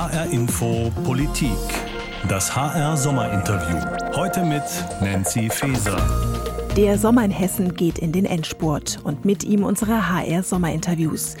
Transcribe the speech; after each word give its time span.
HR 0.00 0.30
Info 0.30 0.90
Politik. 1.04 1.50
Das 2.26 2.56
HR 2.56 2.96
Sommerinterview. 2.96 4.16
Heute 4.16 4.42
mit 4.42 4.62
Nancy 5.02 5.50
Faeser. 5.50 5.98
Der 6.74 6.96
Sommer 6.96 7.22
in 7.22 7.30
Hessen 7.30 7.74
geht 7.74 7.98
in 7.98 8.10
den 8.10 8.24
Endspurt 8.24 8.98
und 9.04 9.26
mit 9.26 9.44
ihm 9.44 9.62
unsere 9.62 10.08
HR 10.08 10.42
Sommerinterviews. 10.42 11.36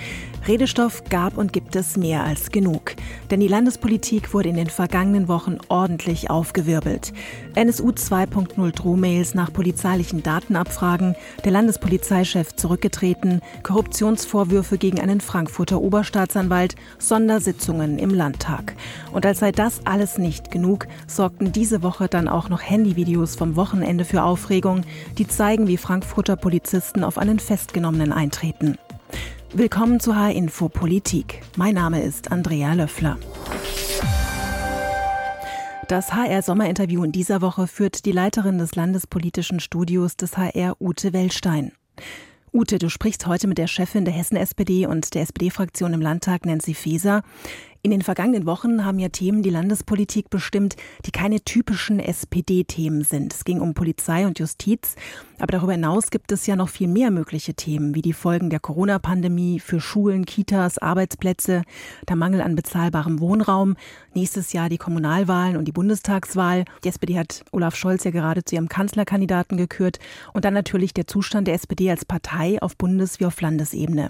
Redestoff 0.48 1.04
gab 1.04 1.36
und 1.36 1.52
gibt 1.52 1.76
es 1.76 1.96
mehr 1.96 2.24
als 2.24 2.50
genug. 2.50 2.94
Denn 3.30 3.40
die 3.40 3.48
Landespolitik 3.48 4.32
wurde 4.32 4.48
in 4.48 4.56
den 4.56 4.68
vergangenen 4.68 5.28
Wochen 5.28 5.58
ordentlich 5.68 6.30
aufgewirbelt. 6.30 7.12
NSU 7.54 7.90
2.0 7.90 8.72
Drohmails 8.72 9.34
nach 9.34 9.52
polizeilichen 9.52 10.22
Datenabfragen, 10.22 11.14
der 11.44 11.52
Landespolizeichef 11.52 12.56
zurückgetreten, 12.56 13.42
Korruptionsvorwürfe 13.62 14.78
gegen 14.78 15.00
einen 15.00 15.20
Frankfurter 15.20 15.80
Oberstaatsanwalt, 15.80 16.74
Sondersitzungen 16.98 17.98
im 17.98 18.10
Landtag. 18.10 18.74
Und 19.12 19.26
als 19.26 19.40
sei 19.40 19.52
das 19.52 19.80
alles 19.84 20.18
nicht 20.18 20.50
genug, 20.50 20.86
sorgten 21.06 21.52
diese 21.52 21.82
Woche 21.82 22.08
dann 22.08 22.28
auch 22.28 22.48
noch 22.48 22.62
Handyvideos 22.62 23.36
vom 23.36 23.56
Wochenende 23.56 24.04
für 24.04 24.22
Aufregung, 24.22 24.82
die 25.18 25.26
zeigen, 25.26 25.66
wie 25.66 25.76
Frankfurter 25.76 26.36
Polizisten 26.36 27.04
auf 27.04 27.18
einen 27.18 27.38
Festgenommenen 27.38 28.12
eintreten. 28.12 28.78
Willkommen 29.52 29.98
zu 29.98 30.14
H-Info 30.14 30.68
Politik. 30.68 31.42
Mein 31.56 31.74
Name 31.74 32.00
ist 32.02 32.30
Andrea 32.30 32.72
Löffler. 32.72 33.18
Das 35.88 36.14
HR-Sommerinterview 36.14 37.02
in 37.02 37.10
dieser 37.10 37.42
Woche 37.42 37.66
führt 37.66 38.04
die 38.04 38.12
Leiterin 38.12 38.58
des 38.58 38.76
Landespolitischen 38.76 39.58
Studios 39.58 40.16
des 40.16 40.36
HR, 40.36 40.80
Ute 40.80 41.12
Wellstein. 41.12 41.72
Ute, 42.52 42.78
du 42.78 42.88
sprichst 42.88 43.26
heute 43.26 43.48
mit 43.48 43.58
der 43.58 43.66
Chefin 43.66 44.04
der 44.04 44.14
Hessen-SPD 44.14 44.86
und 44.86 45.14
der 45.14 45.22
SPD-Fraktion 45.22 45.94
im 45.94 46.00
Landtag, 46.00 46.46
Nancy 46.46 46.74
Faeser. 46.74 47.22
In 47.82 47.92
den 47.92 48.02
vergangenen 48.02 48.44
Wochen 48.44 48.84
haben 48.84 48.98
ja 48.98 49.08
Themen 49.08 49.42
die 49.42 49.48
Landespolitik 49.48 50.28
bestimmt, 50.28 50.76
die 51.06 51.12
keine 51.12 51.40
typischen 51.40 51.98
SPD-Themen 51.98 53.04
sind. 53.04 53.32
Es 53.32 53.44
ging 53.44 53.62
um 53.62 53.72
Polizei 53.72 54.26
und 54.26 54.38
Justiz, 54.38 54.96
aber 55.38 55.52
darüber 55.52 55.72
hinaus 55.72 56.10
gibt 56.10 56.30
es 56.30 56.46
ja 56.46 56.56
noch 56.56 56.68
viel 56.68 56.88
mehr 56.88 57.10
mögliche 57.10 57.54
Themen, 57.54 57.94
wie 57.94 58.02
die 58.02 58.12
Folgen 58.12 58.50
der 58.50 58.60
Corona-Pandemie 58.60 59.60
für 59.60 59.80
Schulen, 59.80 60.26
Kitas, 60.26 60.76
Arbeitsplätze, 60.76 61.62
der 62.06 62.16
Mangel 62.16 62.42
an 62.42 62.54
bezahlbarem 62.54 63.18
Wohnraum, 63.18 63.76
nächstes 64.12 64.52
Jahr 64.52 64.68
die 64.68 64.76
Kommunalwahlen 64.76 65.56
und 65.56 65.64
die 65.64 65.72
Bundestagswahl. 65.72 66.66
Die 66.84 66.88
SPD 66.88 67.18
hat 67.18 67.46
Olaf 67.50 67.76
Scholz 67.76 68.04
ja 68.04 68.10
gerade 68.10 68.44
zu 68.44 68.56
ihrem 68.56 68.68
Kanzlerkandidaten 68.68 69.56
gekürt 69.56 70.00
und 70.34 70.44
dann 70.44 70.52
natürlich 70.52 70.92
der 70.92 71.06
Zustand 71.06 71.48
der 71.48 71.54
SPD 71.54 71.90
als 71.90 72.04
Partei 72.04 72.60
auf 72.60 72.76
Bundes- 72.76 73.20
wie 73.20 73.24
auf 73.24 73.40
Landesebene. 73.40 74.08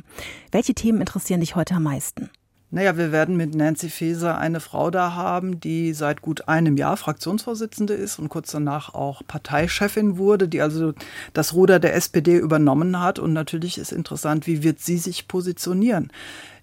Welche 0.50 0.74
Themen 0.74 0.98
interessieren 0.98 1.38
dich 1.38 1.54
heute 1.54 1.76
am 1.76 1.84
meisten? 1.84 2.30
Naja, 2.72 2.96
wir 2.96 3.10
werden 3.10 3.36
mit 3.36 3.52
Nancy 3.52 3.90
Faeser 3.90 4.38
eine 4.38 4.60
Frau 4.60 4.92
da 4.92 5.14
haben, 5.14 5.58
die 5.58 5.92
seit 5.92 6.22
gut 6.22 6.46
einem 6.46 6.76
Jahr 6.76 6.96
Fraktionsvorsitzende 6.96 7.94
ist 7.94 8.20
und 8.20 8.28
kurz 8.28 8.52
danach 8.52 8.94
auch 8.94 9.22
Parteichefin 9.26 10.18
wurde, 10.18 10.46
die 10.46 10.62
also 10.62 10.92
das 11.32 11.52
Ruder 11.54 11.80
der 11.80 11.96
SPD 11.96 12.36
übernommen 12.36 13.00
hat. 13.00 13.18
Und 13.18 13.32
natürlich 13.32 13.76
ist 13.76 13.90
interessant, 13.90 14.46
wie 14.46 14.62
wird 14.62 14.78
sie 14.78 14.98
sich 14.98 15.26
positionieren? 15.26 16.12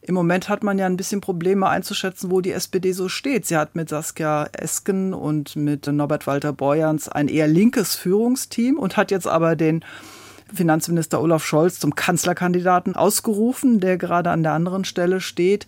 Im 0.02 0.16
Moment 0.16 0.48
hat 0.48 0.64
man 0.64 0.80
ja 0.80 0.86
ein 0.86 0.96
bisschen 0.96 1.20
Probleme 1.20 1.68
einzuschätzen, 1.68 2.32
wo 2.32 2.40
die 2.40 2.54
SPD 2.54 2.94
so 2.94 3.10
steht. 3.10 3.46
Sie 3.46 3.58
hat 3.58 3.76
mit 3.76 3.90
Saskia 3.90 4.48
Esken 4.54 5.14
und 5.14 5.58
mit 5.58 5.88
Norbert 5.88 6.26
Walter 6.26 6.54
Borjans 6.54 7.10
ein 7.10 7.28
eher 7.28 7.50
linkes 7.50 7.96
Führungsteam 7.96 8.80
und 8.80 8.96
hat 8.96 9.12
jetzt 9.12 9.28
aber 9.28 9.58
den 9.58 9.84
Finanzminister 10.54 11.22
Olaf 11.22 11.46
Scholz 11.46 11.80
zum 11.80 11.96
Kanzlerkandidaten 11.96 12.96
ausgerufen, 12.96 13.80
der 13.80 13.98
gerade 13.98 14.32
an 14.32 14.44
der 14.44 14.54
anderen 14.54 14.86
Stelle 14.86 15.22
steht. 15.22 15.68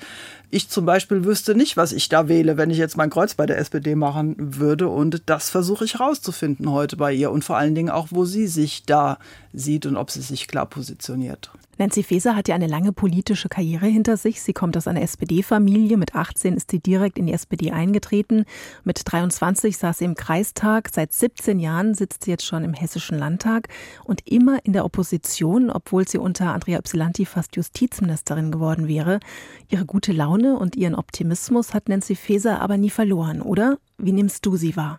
Ich 0.51 0.69
zum 0.69 0.85
Beispiel 0.85 1.25
wüsste 1.25 1.55
nicht, 1.55 1.77
was 1.77 1.91
ich 1.91 2.09
da 2.09 2.27
wähle, 2.27 2.57
wenn 2.57 2.71
ich 2.71 2.77
jetzt 2.77 2.97
mein 2.97 3.09
Kreuz 3.09 3.35
bei 3.35 3.45
der 3.45 3.57
SPD 3.59 3.95
machen 3.95 4.35
würde. 4.37 4.87
Und 4.87 5.23
das 5.27 5.49
versuche 5.49 5.85
ich 5.85 5.95
herauszufinden 5.95 6.71
heute 6.71 6.97
bei 6.97 7.13
ihr 7.13 7.31
und 7.31 7.43
vor 7.43 7.57
allen 7.57 7.75
Dingen 7.75 7.89
auch, 7.89 8.07
wo 8.09 8.25
sie 8.25 8.47
sich 8.47 8.83
da 8.85 9.19
sieht 9.53 9.85
und 9.85 9.97
ob 9.97 10.11
sie 10.11 10.21
sich 10.21 10.47
klar 10.47 10.65
positioniert. 10.65 11.51
Nancy 11.79 12.03
Faeser 12.03 12.35
hat 12.35 12.49
ja 12.49 12.55
eine 12.55 12.67
lange 12.67 12.91
politische 12.91 13.47
Karriere 13.47 13.85
hinter 13.85 14.17
sich. 14.17 14.41
Sie 14.41 14.51
kommt 14.51 14.75
aus 14.75 14.85
einer 14.85 15.01
SPD-Familie. 15.01 15.95
Mit 15.95 16.13
18 16.13 16.55
ist 16.57 16.71
sie 16.71 16.81
direkt 16.81 17.17
in 17.17 17.25
die 17.25 17.31
SPD 17.31 17.71
eingetreten. 17.71 18.43
Mit 18.83 19.01
23 19.05 19.77
saß 19.77 19.99
sie 19.99 20.03
im 20.03 20.15
Kreistag. 20.15 20.89
Seit 20.93 21.13
17 21.13 21.57
Jahren 21.57 21.95
sitzt 21.95 22.25
sie 22.25 22.31
jetzt 22.31 22.45
schon 22.45 22.65
im 22.65 22.73
Hessischen 22.73 23.17
Landtag 23.17 23.69
und 24.03 24.27
immer 24.27 24.59
in 24.65 24.73
der 24.73 24.83
Opposition, 24.83 25.69
obwohl 25.69 26.05
sie 26.05 26.17
unter 26.17 26.53
Andrea 26.53 26.79
Ypsilanti 26.79 27.25
fast 27.25 27.55
Justizministerin 27.55 28.51
geworden 28.51 28.89
wäre. 28.89 29.21
Ihre 29.69 29.85
gute 29.85 30.11
Laune 30.11 30.59
und 30.59 30.75
ihren 30.75 30.95
Optimismus 30.95 31.73
hat 31.73 31.87
Nancy 31.87 32.15
Faeser 32.15 32.59
aber 32.59 32.75
nie 32.75 32.89
verloren, 32.89 33.41
oder? 33.41 33.77
Wie 33.97 34.11
nimmst 34.11 34.45
du 34.45 34.57
sie 34.57 34.75
wahr? 34.75 34.97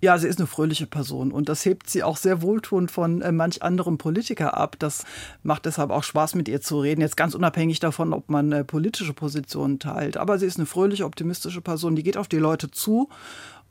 Ja, 0.00 0.16
sie 0.16 0.28
ist 0.28 0.38
eine 0.38 0.46
fröhliche 0.46 0.86
Person 0.86 1.32
und 1.32 1.48
das 1.48 1.64
hebt 1.64 1.90
sie 1.90 2.04
auch 2.04 2.16
sehr 2.16 2.40
wohltuend 2.40 2.90
von 2.90 3.20
äh, 3.20 3.32
manch 3.32 3.62
anderem 3.62 3.98
Politiker 3.98 4.56
ab. 4.56 4.76
Das 4.78 5.04
macht 5.42 5.66
deshalb 5.66 5.90
auch 5.90 6.04
Spaß, 6.04 6.36
mit 6.36 6.48
ihr 6.48 6.60
zu 6.60 6.80
reden. 6.80 7.00
Jetzt 7.00 7.16
ganz 7.16 7.34
unabhängig 7.34 7.80
davon, 7.80 8.12
ob 8.12 8.30
man 8.30 8.52
äh, 8.52 8.64
politische 8.64 9.12
Positionen 9.12 9.80
teilt. 9.80 10.16
Aber 10.16 10.38
sie 10.38 10.46
ist 10.46 10.56
eine 10.56 10.66
fröhliche, 10.66 11.04
optimistische 11.04 11.60
Person, 11.60 11.96
die 11.96 12.04
geht 12.04 12.16
auf 12.16 12.28
die 12.28 12.38
Leute 12.38 12.70
zu 12.70 13.08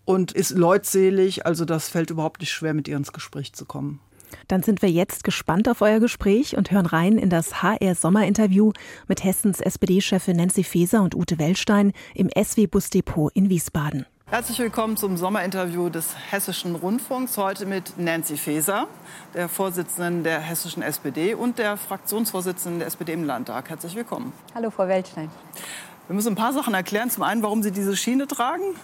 und 0.03 0.33
ist 0.33 0.51
leutselig. 0.51 1.45
Also 1.45 1.63
das 1.63 1.87
fällt 1.87 2.09
überhaupt 2.09 2.41
nicht 2.41 2.51
schwer, 2.51 2.73
mit 2.73 2.89
ihr 2.89 2.97
ins 2.97 3.13
Gespräch 3.13 3.53
zu 3.53 3.65
kommen. 3.65 4.01
Dann 4.49 4.63
sind 4.63 4.81
wir 4.81 4.89
jetzt 4.89 5.23
gespannt 5.23 5.69
auf 5.69 5.81
euer 5.81 6.01
Gespräch 6.01 6.57
und 6.57 6.71
hören 6.71 6.85
rein 6.85 7.17
in 7.17 7.29
das 7.29 7.61
HR 7.61 7.95
Sommerinterview 7.95 8.73
mit 9.07 9.23
Hessens 9.23 9.61
SPD-Chefin 9.61 10.35
Nancy 10.35 10.65
Faeser 10.65 11.01
und 11.01 11.15
Ute 11.15 11.39
Wellstein 11.39 11.93
im 12.13 12.29
SW 12.29 12.67
Busdepot 12.67 13.31
in 13.33 13.49
Wiesbaden. 13.49 14.05
Herzlich 14.29 14.59
willkommen 14.59 14.97
zum 14.97 15.15
Sommerinterview 15.15 15.87
des 15.87 16.13
Hessischen 16.31 16.75
Rundfunks. 16.75 17.37
Heute 17.37 17.65
mit 17.65 17.97
Nancy 17.97 18.35
Faeser, 18.35 18.87
der 19.33 19.47
Vorsitzenden 19.47 20.25
der 20.25 20.41
Hessischen 20.41 20.83
SPD 20.83 21.33
und 21.33 21.57
der 21.57 21.77
Fraktionsvorsitzenden 21.77 22.79
der 22.79 22.89
SPD 22.89 23.13
im 23.13 23.23
Landtag. 23.23 23.69
Herzlich 23.69 23.95
willkommen. 23.95 24.33
Hallo, 24.53 24.69
Frau 24.69 24.85
Weltstein. 24.85 25.31
Wir 26.07 26.13
müssen 26.13 26.33
ein 26.33 26.35
paar 26.35 26.51
Sachen 26.51 26.73
erklären. 26.73 27.09
Zum 27.09 27.23
einen, 27.23 27.41
warum 27.41 27.63
Sie 27.63 27.71
diese 27.71 27.95
Schiene 27.95 28.27
tragen. 28.27 28.75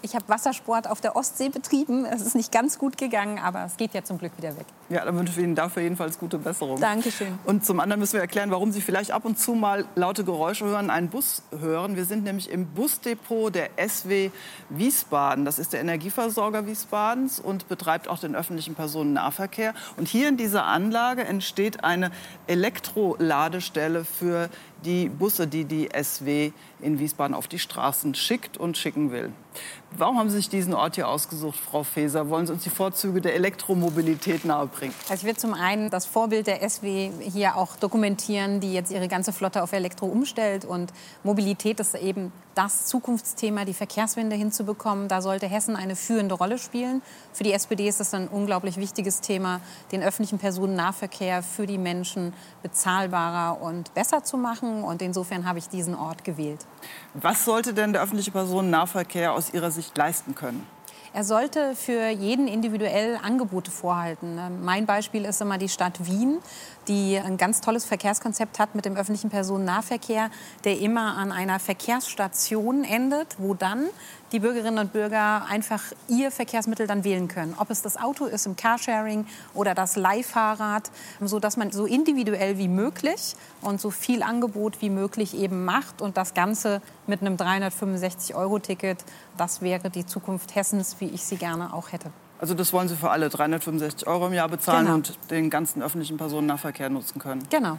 Ich 0.00 0.14
habe 0.14 0.28
Wassersport 0.28 0.88
auf 0.88 1.00
der 1.00 1.16
Ostsee 1.16 1.48
betrieben. 1.48 2.04
Es 2.04 2.22
ist 2.22 2.36
nicht 2.36 2.52
ganz 2.52 2.78
gut 2.78 2.96
gegangen, 2.96 3.38
aber 3.38 3.64
es 3.64 3.76
geht 3.76 3.94
ja 3.94 4.04
zum 4.04 4.18
Glück 4.18 4.32
wieder 4.36 4.56
weg. 4.56 4.66
Ja, 4.90 5.04
dann 5.04 5.16
wünsche 5.16 5.32
ich 5.32 5.44
Ihnen 5.44 5.54
dafür 5.54 5.82
jedenfalls 5.82 6.18
gute 6.18 6.38
Besserung. 6.38 6.80
Dankeschön. 6.80 7.38
Und 7.44 7.64
zum 7.64 7.80
anderen 7.80 8.00
müssen 8.00 8.14
wir 8.14 8.20
erklären, 8.20 8.50
warum 8.50 8.70
Sie 8.72 8.80
vielleicht 8.80 9.10
ab 9.10 9.24
und 9.24 9.38
zu 9.38 9.54
mal 9.54 9.84
laute 9.96 10.24
Geräusche 10.24 10.64
hören, 10.64 10.88
einen 10.88 11.08
Bus 11.08 11.42
hören. 11.58 11.96
Wir 11.96 12.04
sind 12.04 12.24
nämlich 12.24 12.50
im 12.50 12.66
Busdepot 12.66 13.54
der 13.54 13.70
SW 13.88 14.30
Wiesbaden. 14.68 15.44
Das 15.44 15.58
ist 15.58 15.72
der 15.72 15.80
Energieversorger 15.80 16.66
Wiesbadens 16.66 17.40
und 17.40 17.68
betreibt 17.68 18.08
auch 18.08 18.18
den 18.18 18.36
öffentlichen 18.36 18.74
Personennahverkehr. 18.74 19.74
Und 19.96 20.08
hier 20.08 20.28
in 20.28 20.36
dieser 20.36 20.64
Anlage 20.64 21.24
entsteht 21.24 21.84
eine 21.84 22.10
Elektroladestelle 22.46 24.04
für 24.04 24.48
die 24.84 25.08
Busse, 25.08 25.46
die 25.46 25.64
die 25.64 25.88
SW 26.00 26.52
in 26.80 26.98
Wiesbaden 26.98 27.34
auf 27.34 27.48
die 27.48 27.58
Straßen 27.58 28.14
schickt 28.14 28.56
und 28.56 28.76
schicken 28.76 29.10
will. 29.10 29.32
Warum 29.96 30.18
haben 30.18 30.30
Sie 30.30 30.36
sich 30.36 30.48
diesen 30.48 30.74
Ort 30.74 30.94
hier 30.94 31.08
ausgesucht, 31.08 31.58
Frau 31.58 31.82
Faeser? 31.82 32.28
Wollen 32.28 32.46
Sie 32.46 32.52
uns 32.52 32.62
die 32.62 32.70
Vorzüge 32.70 33.20
der 33.20 33.34
Elektromobilität 33.34 34.44
nahebringen? 34.44 34.94
Also 35.08 35.22
ich 35.22 35.24
will 35.24 35.36
zum 35.36 35.54
einen 35.54 35.90
das 35.90 36.06
Vorbild 36.06 36.46
der 36.46 36.68
SW 36.68 37.10
hier 37.20 37.56
auch 37.56 37.76
dokumentieren, 37.76 38.60
die 38.60 38.72
jetzt 38.72 38.92
ihre 38.92 39.08
ganze 39.08 39.32
Flotte 39.32 39.62
auf 39.62 39.72
Elektro 39.72 40.06
umstellt. 40.06 40.64
Und 40.64 40.92
Mobilität 41.24 41.80
ist 41.80 41.94
eben 41.94 42.32
das 42.58 42.86
Zukunftsthema, 42.86 43.64
die 43.64 43.72
Verkehrswende 43.72 44.34
hinzubekommen. 44.34 45.06
Da 45.06 45.22
sollte 45.22 45.46
Hessen 45.46 45.76
eine 45.76 45.94
führende 45.94 46.34
Rolle 46.34 46.58
spielen. 46.58 47.02
Für 47.32 47.44
die 47.44 47.52
SPD 47.52 47.86
ist 47.86 48.00
das 48.00 48.12
ein 48.14 48.26
unglaublich 48.26 48.78
wichtiges 48.78 49.20
Thema, 49.20 49.60
den 49.92 50.02
öffentlichen 50.02 50.40
Personennahverkehr 50.40 51.44
für 51.44 51.68
die 51.68 51.78
Menschen 51.78 52.34
bezahlbarer 52.64 53.62
und 53.62 53.94
besser 53.94 54.24
zu 54.24 54.36
machen. 54.36 54.82
Und 54.82 55.02
insofern 55.02 55.46
habe 55.46 55.60
ich 55.60 55.68
diesen 55.68 55.94
Ort 55.94 56.24
gewählt. 56.24 56.66
Was 57.14 57.44
sollte 57.44 57.74
denn 57.74 57.92
der 57.92 58.02
öffentliche 58.02 58.32
Personennahverkehr 58.32 59.34
aus 59.34 59.54
Ihrer 59.54 59.70
Sicht 59.70 59.96
leisten 59.96 60.34
können? 60.34 60.66
Er 61.14 61.24
sollte 61.24 61.74
für 61.74 62.08
jeden 62.08 62.48
individuell 62.48 63.18
Angebote 63.22 63.70
vorhalten. 63.70 64.38
Mein 64.62 64.84
Beispiel 64.84 65.24
ist 65.24 65.40
immer 65.40 65.56
die 65.56 65.68
Stadt 65.68 66.06
Wien, 66.06 66.38
die 66.88 67.18
ein 67.18 67.36
ganz 67.36 67.60
tolles 67.60 67.84
Verkehrskonzept 67.84 68.58
hat 68.58 68.74
mit 68.74 68.84
dem 68.84 68.96
öffentlichen 68.96 69.30
Personennahverkehr, 69.30 70.30
der 70.64 70.78
immer 70.80 71.16
an 71.16 71.30
einer 71.30 71.60
Verkehrsstation 71.60 72.84
endet, 72.84 73.36
wo 73.38 73.54
dann 73.54 73.84
die 74.32 74.40
Bürgerinnen 74.40 74.78
und 74.78 74.92
Bürger 74.92 75.46
einfach 75.48 75.82
ihr 76.08 76.30
Verkehrsmittel 76.30 76.86
dann 76.86 77.04
wählen 77.04 77.28
können. 77.28 77.54
Ob 77.58 77.70
es 77.70 77.82
das 77.82 77.96
Auto 77.96 78.26
ist 78.26 78.46
im 78.46 78.56
Carsharing 78.56 79.26
oder 79.54 79.74
das 79.74 79.96
Leihfahrrad, 79.96 80.90
sodass 81.20 81.56
man 81.56 81.70
so 81.70 81.86
individuell 81.86 82.58
wie 82.58 82.68
möglich 82.68 83.36
und 83.62 83.80
so 83.80 83.90
viel 83.90 84.22
Angebot 84.22 84.80
wie 84.82 84.90
möglich 84.90 85.36
eben 85.36 85.64
macht 85.64 86.02
und 86.02 86.16
das 86.16 86.34
Ganze 86.34 86.82
mit 87.06 87.20
einem 87.20 87.36
365-Euro-Ticket, 87.36 88.98
das 89.36 89.62
wäre 89.62 89.90
die 89.90 90.04
Zukunft 90.04 90.54
Hessens, 90.54 90.96
wie 91.00 91.08
ich 91.08 91.24
sie 91.24 91.36
gerne 91.36 91.72
auch 91.72 91.92
hätte. 91.92 92.10
Also 92.38 92.54
das 92.54 92.72
wollen 92.72 92.88
Sie 92.88 92.96
für 92.96 93.10
alle 93.10 93.28
365 93.28 94.06
Euro 94.06 94.28
im 94.28 94.32
Jahr 94.32 94.48
bezahlen 94.48 94.86
genau. 94.86 94.96
und 94.96 95.18
den 95.30 95.50
ganzen 95.50 95.82
öffentlichen 95.82 96.16
Personennahverkehr 96.16 96.88
nutzen 96.88 97.18
können. 97.18 97.42
Genau. 97.50 97.78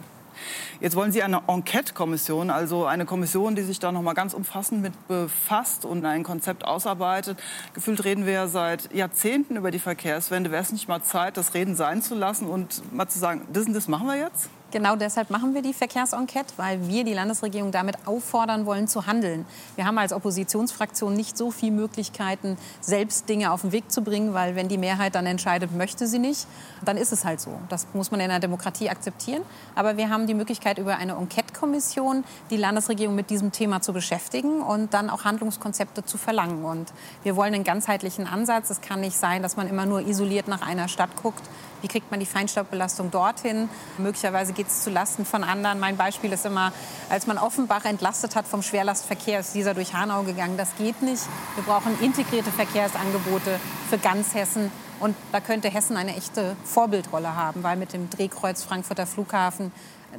Jetzt 0.80 0.96
wollen 0.96 1.12
Sie 1.12 1.22
eine 1.22 1.42
Enquete-Kommission, 1.46 2.50
also 2.50 2.86
eine 2.86 3.04
Kommission, 3.04 3.54
die 3.54 3.62
sich 3.62 3.78
da 3.78 3.92
noch 3.92 4.02
mal 4.02 4.14
ganz 4.14 4.32
umfassend 4.32 4.82
mit 4.82 4.92
befasst 5.08 5.84
und 5.84 6.04
ein 6.04 6.22
Konzept 6.22 6.64
ausarbeitet. 6.64 7.38
Gefühlt 7.74 8.04
reden 8.04 8.26
wir 8.26 8.32
ja 8.32 8.48
seit 8.48 8.92
Jahrzehnten 8.94 9.56
über 9.56 9.70
die 9.70 9.78
Verkehrswende. 9.78 10.50
Wäre 10.50 10.62
es 10.62 10.72
nicht 10.72 10.88
mal 10.88 11.02
Zeit, 11.02 11.36
das 11.36 11.54
Reden 11.54 11.74
sein 11.74 12.02
zu 12.02 12.14
lassen 12.14 12.46
und 12.46 12.82
mal 12.94 13.08
zu 13.08 13.18
sagen, 13.18 13.46
das 13.52 13.66
und 13.66 13.74
das 13.74 13.88
machen 13.88 14.06
wir 14.06 14.16
jetzt? 14.16 14.48
Genau 14.72 14.94
deshalb 14.94 15.30
machen 15.30 15.52
wir 15.54 15.62
die 15.62 15.72
Verkehrsenquete, 15.72 16.54
weil 16.56 16.86
wir 16.86 17.02
die 17.02 17.12
Landesregierung 17.12 17.72
damit 17.72 17.96
auffordern 18.06 18.66
wollen 18.66 18.86
zu 18.86 19.06
handeln. 19.06 19.44
Wir 19.74 19.84
haben 19.84 19.98
als 19.98 20.12
Oppositionsfraktion 20.12 21.12
nicht 21.14 21.36
so 21.36 21.50
viele 21.50 21.72
Möglichkeiten, 21.72 22.56
selbst 22.80 23.28
Dinge 23.28 23.50
auf 23.50 23.62
den 23.62 23.72
Weg 23.72 23.90
zu 23.90 24.02
bringen, 24.02 24.32
weil 24.32 24.54
wenn 24.54 24.68
die 24.68 24.78
Mehrheit 24.78 25.16
dann 25.16 25.26
entscheidet, 25.26 25.72
möchte 25.72 26.06
sie 26.06 26.20
nicht, 26.20 26.46
dann 26.84 26.96
ist 26.96 27.12
es 27.12 27.24
halt 27.24 27.40
so. 27.40 27.50
Das 27.68 27.88
muss 27.94 28.12
man 28.12 28.20
in 28.20 28.30
einer 28.30 28.38
Demokratie 28.38 28.90
akzeptieren. 28.90 29.42
Aber 29.74 29.96
wir 29.96 30.08
haben 30.08 30.28
die 30.28 30.34
Möglichkeit, 30.34 30.78
über 30.78 30.96
eine 30.96 31.14
Enquete-Kommission 31.14 32.22
die 32.50 32.56
Landesregierung 32.56 33.16
mit 33.16 33.30
diesem 33.30 33.50
Thema 33.50 33.80
zu 33.82 33.92
beschäftigen 33.92 34.62
und 34.62 34.94
dann 34.94 35.10
auch 35.10 35.24
Handlungskonzepte 35.24 36.04
zu 36.04 36.16
verlangen. 36.16 36.64
Und 36.64 36.92
wir 37.24 37.34
wollen 37.34 37.54
einen 37.54 37.64
ganzheitlichen 37.64 38.28
Ansatz. 38.28 38.70
Es 38.70 38.80
kann 38.80 39.00
nicht 39.00 39.16
sein, 39.16 39.42
dass 39.42 39.56
man 39.56 39.68
immer 39.68 39.86
nur 39.86 40.06
isoliert 40.06 40.46
nach 40.46 40.62
einer 40.62 40.86
Stadt 40.86 41.10
guckt, 41.20 41.42
wie 41.82 41.88
kriegt 41.88 42.10
man 42.10 42.20
die 42.20 42.26
Feinstaubbelastung 42.26 43.10
dorthin? 43.10 43.68
Möglicherweise 43.98 44.52
geht 44.52 44.68
es 44.68 44.82
zu 44.82 44.90
Lasten 44.90 45.24
von 45.24 45.44
anderen. 45.44 45.80
Mein 45.80 45.96
Beispiel 45.96 46.32
ist 46.32 46.46
immer, 46.46 46.72
als 47.08 47.26
man 47.26 47.38
Offenbach 47.38 47.84
entlastet 47.84 48.36
hat 48.36 48.46
vom 48.46 48.62
Schwerlastverkehr, 48.62 49.40
ist 49.40 49.54
dieser 49.54 49.74
durch 49.74 49.94
Hanau 49.94 50.22
gegangen. 50.22 50.56
Das 50.56 50.76
geht 50.76 51.02
nicht. 51.02 51.22
Wir 51.54 51.64
brauchen 51.64 51.98
integrierte 52.00 52.50
Verkehrsangebote 52.50 53.58
für 53.88 53.98
ganz 53.98 54.34
Hessen. 54.34 54.70
Und 55.00 55.16
da 55.32 55.40
könnte 55.40 55.70
Hessen 55.70 55.96
eine 55.96 56.14
echte 56.14 56.56
Vorbildrolle 56.64 57.34
haben, 57.34 57.62
weil 57.62 57.76
mit 57.76 57.94
dem 57.94 58.10
Drehkreuz 58.10 58.62
Frankfurter 58.62 59.06
Flughafen 59.06 59.72